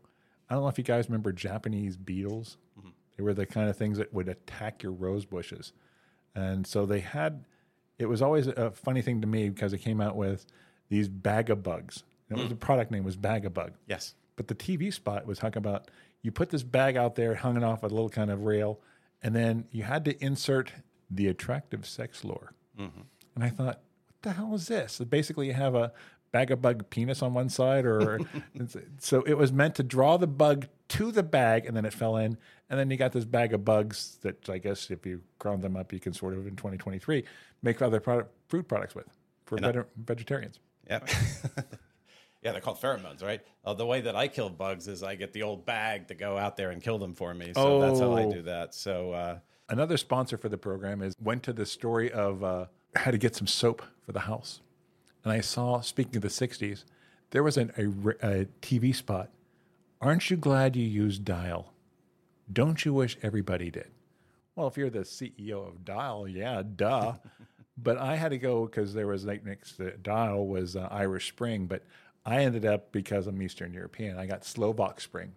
I 0.49 0.55
don't 0.55 0.63
know 0.63 0.67
if 0.67 0.79
you 0.79 0.83
guys 0.83 1.07
remember 1.07 1.31
Japanese 1.31 1.95
beetles. 1.95 2.57
They 3.15 3.23
were 3.23 3.35
the 3.35 3.45
kind 3.45 3.69
of 3.69 3.77
things 3.77 3.99
that 3.99 4.11
would 4.15 4.27
attack 4.27 4.81
your 4.81 4.93
rose 4.93 5.25
bushes. 5.25 5.73
And 6.33 6.65
so 6.65 6.87
they 6.87 7.01
had, 7.01 7.45
it 8.01 8.09
was 8.09 8.21
always 8.21 8.47
a 8.47 8.71
funny 8.71 9.01
thing 9.01 9.21
to 9.21 9.27
me 9.27 9.49
because 9.49 9.73
it 9.73 9.77
came 9.77 10.01
out 10.01 10.15
with 10.15 10.45
these 10.89 11.07
bag 11.07 11.49
of 11.49 11.61
bugs. 11.61 12.03
And 12.29 12.39
it 12.39 12.41
was 12.41 12.49
the 12.49 12.55
mm. 12.55 12.59
product 12.59 12.91
name 12.91 13.03
was 13.03 13.15
bag 13.15 13.45
of 13.45 13.53
bug. 13.53 13.73
Yes. 13.87 14.15
But 14.35 14.47
the 14.47 14.55
TV 14.55 14.91
spot 14.91 15.27
was 15.27 15.37
talking 15.37 15.59
about 15.59 15.91
you 16.23 16.31
put 16.31 16.49
this 16.49 16.63
bag 16.63 16.97
out 16.97 17.15
there, 17.15 17.35
hung 17.35 17.57
it 17.57 17.63
off 17.63 17.83
a 17.83 17.87
little 17.87 18.09
kind 18.09 18.31
of 18.31 18.41
rail, 18.43 18.79
and 19.21 19.35
then 19.35 19.65
you 19.71 19.83
had 19.83 20.05
to 20.05 20.23
insert 20.23 20.71
the 21.09 21.27
attractive 21.27 21.85
sex 21.85 22.23
lure. 22.23 22.53
Mm-hmm. 22.79 23.01
And 23.35 23.43
I 23.43 23.49
thought, 23.49 23.81
what 24.07 24.21
the 24.21 24.31
hell 24.31 24.55
is 24.55 24.67
this? 24.67 24.93
So 24.93 25.05
basically, 25.05 25.47
you 25.47 25.53
have 25.53 25.75
a 25.75 25.91
bag 26.31 26.51
of 26.51 26.61
bug 26.61 26.89
penis 26.89 27.21
on 27.21 27.33
one 27.33 27.49
side, 27.49 27.85
or 27.85 28.19
so 28.99 29.21
it 29.23 29.35
was 29.37 29.51
meant 29.51 29.75
to 29.75 29.83
draw 29.83 30.17
the 30.17 30.27
bug 30.27 30.67
to 30.89 31.11
the 31.11 31.23
bag, 31.23 31.65
and 31.65 31.75
then 31.75 31.85
it 31.85 31.93
fell 31.93 32.17
in, 32.17 32.37
and 32.69 32.79
then 32.79 32.89
you 32.89 32.97
got 32.97 33.11
this 33.11 33.25
bag 33.25 33.53
of 33.53 33.63
bugs 33.65 34.17
that 34.21 34.49
I 34.49 34.57
guess 34.57 34.89
if 34.91 35.05
you 35.05 35.21
ground 35.39 35.61
them 35.61 35.75
up, 35.77 35.91
you 35.93 35.99
can 35.99 36.13
sort 36.13 36.33
of 36.33 36.47
in 36.47 36.55
2023 36.55 37.23
make 37.61 37.81
other 37.81 37.99
product, 37.99 38.31
fruit 38.47 38.67
products 38.67 38.95
with 38.95 39.07
for 39.45 39.57
veg- 39.57 39.85
vegetarians. 40.05 40.59
Yeah. 40.89 40.99
yeah, 42.41 42.51
they're 42.51 42.61
called 42.61 42.81
pheromones, 42.81 43.23
right? 43.23 43.41
Uh, 43.63 43.73
the 43.73 43.85
way 43.85 44.01
that 44.01 44.15
I 44.15 44.27
kill 44.27 44.49
bugs 44.49 44.87
is 44.87 45.03
I 45.03 45.15
get 45.15 45.31
the 45.33 45.43
old 45.43 45.65
bag 45.65 46.07
to 46.07 46.15
go 46.15 46.37
out 46.37 46.57
there 46.57 46.71
and 46.71 46.81
kill 46.81 46.97
them 46.97 47.13
for 47.13 47.33
me. 47.33 47.51
So 47.55 47.79
that's 47.79 47.99
how 47.99 48.13
I 48.13 48.23
Oh. 48.23 48.31
do 48.31 48.41
that. 48.43 48.73
So 48.73 49.11
uh, 49.11 49.39
Another 49.69 49.95
sponsor 49.97 50.37
for 50.37 50.49
the 50.49 50.57
program 50.57 51.01
is 51.01 51.13
went 51.21 51.43
to 51.43 51.53
the 51.53 51.65
story 51.65 52.11
of 52.11 52.43
uh, 52.43 52.65
how 52.95 53.11
to 53.11 53.17
get 53.17 53.35
some 53.35 53.47
soap 53.47 53.81
for 54.05 54.11
the 54.11 54.19
house, 54.21 54.59
and 55.23 55.33
I 55.33 55.41
saw. 55.41 55.81
Speaking 55.81 56.17
of 56.17 56.21
the 56.21 56.27
'60s, 56.27 56.83
there 57.31 57.43
was 57.43 57.57
an, 57.57 57.71
a, 57.77 57.83
a 58.41 58.45
TV 58.61 58.95
spot. 58.95 59.29
Aren't 59.99 60.29
you 60.29 60.37
glad 60.37 60.75
you 60.75 60.85
used 60.85 61.25
Dial? 61.25 61.73
Don't 62.51 62.83
you 62.83 62.93
wish 62.93 63.17
everybody 63.21 63.69
did? 63.69 63.91
Well, 64.55 64.67
if 64.67 64.77
you're 64.77 64.89
the 64.89 64.99
CEO 64.99 65.67
of 65.67 65.85
Dial, 65.85 66.27
yeah, 66.27 66.63
duh. 66.75 67.13
but 67.77 67.97
I 67.97 68.15
had 68.15 68.31
to 68.31 68.37
go 68.37 68.65
because 68.65 68.93
there 68.93 69.07
was 69.07 69.25
like 69.25 69.45
next 69.45 69.77
to 69.77 69.91
Dial 69.97 70.45
was 70.45 70.75
uh, 70.75 70.87
Irish 70.91 71.29
Spring, 71.29 71.67
but 71.67 71.83
I 72.25 72.43
ended 72.43 72.65
up 72.65 72.91
because 72.91 73.27
I'm 73.27 73.41
Eastern 73.41 73.73
European. 73.73 74.17
I 74.17 74.25
got 74.25 74.45
Slovak 74.45 75.01
Spring. 75.01 75.33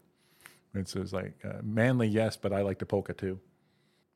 And 0.75 0.89
so 0.89 0.99
It 0.99 1.03
was 1.03 1.13
like 1.13 1.35
uh, 1.45 1.61
manly, 1.63 2.09
yes, 2.09 2.37
but 2.37 2.53
I 2.53 2.63
like 2.63 2.79
the 2.79 2.87
polka 2.87 3.15
too. 3.15 3.39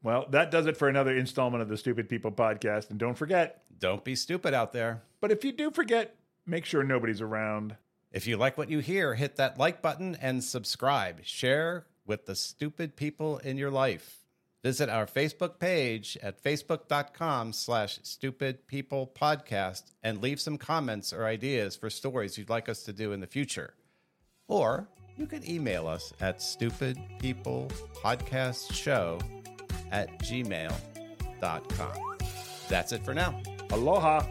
Well, 0.02 0.26
that 0.30 0.50
does 0.50 0.66
it 0.66 0.76
for 0.76 0.88
another 0.88 1.16
installment 1.16 1.62
of 1.62 1.68
the 1.68 1.76
Stupid 1.76 2.08
People 2.08 2.30
podcast. 2.30 2.90
And 2.90 2.98
don't 2.98 3.18
forget, 3.18 3.62
don't 3.78 4.04
be 4.04 4.14
stupid 4.14 4.54
out 4.54 4.72
there. 4.72 5.02
But 5.20 5.32
if 5.32 5.44
you 5.44 5.52
do 5.52 5.70
forget, 5.70 6.14
make 6.46 6.64
sure 6.64 6.84
nobody's 6.84 7.20
around. 7.20 7.76
If 8.12 8.26
you 8.26 8.36
like 8.36 8.56
what 8.56 8.70
you 8.70 8.78
hear, 8.78 9.14
hit 9.14 9.36
that 9.36 9.58
like 9.58 9.82
button 9.82 10.16
and 10.20 10.42
subscribe. 10.42 11.24
Share 11.24 11.84
with 12.06 12.26
the 12.26 12.34
stupid 12.34 12.96
people 12.96 13.38
in 13.38 13.58
your 13.58 13.70
life. 13.70 14.24
Visit 14.62 14.88
our 14.88 15.06
Facebook 15.06 15.58
page 15.58 16.16
at 16.22 16.42
facebook.com 16.42 17.52
slash 17.52 17.98
stupid 18.02 18.66
people 18.66 19.12
podcast 19.14 19.82
and 20.02 20.22
leave 20.22 20.40
some 20.40 20.58
comments 20.58 21.12
or 21.12 21.26
ideas 21.26 21.76
for 21.76 21.90
stories 21.90 22.38
you'd 22.38 22.50
like 22.50 22.68
us 22.68 22.82
to 22.84 22.92
do 22.92 23.12
in 23.12 23.20
the 23.20 23.26
future. 23.26 23.74
Or 24.48 24.88
you 25.16 25.26
can 25.26 25.48
email 25.48 25.86
us 25.86 26.12
at 26.20 26.38
stupidpeoplepodcastshow 26.38 29.37
at 29.90 30.18
gmail.com. 30.18 31.92
That's 32.68 32.92
it 32.92 33.04
for 33.04 33.14
now. 33.14 33.40
Aloha. 33.70 34.22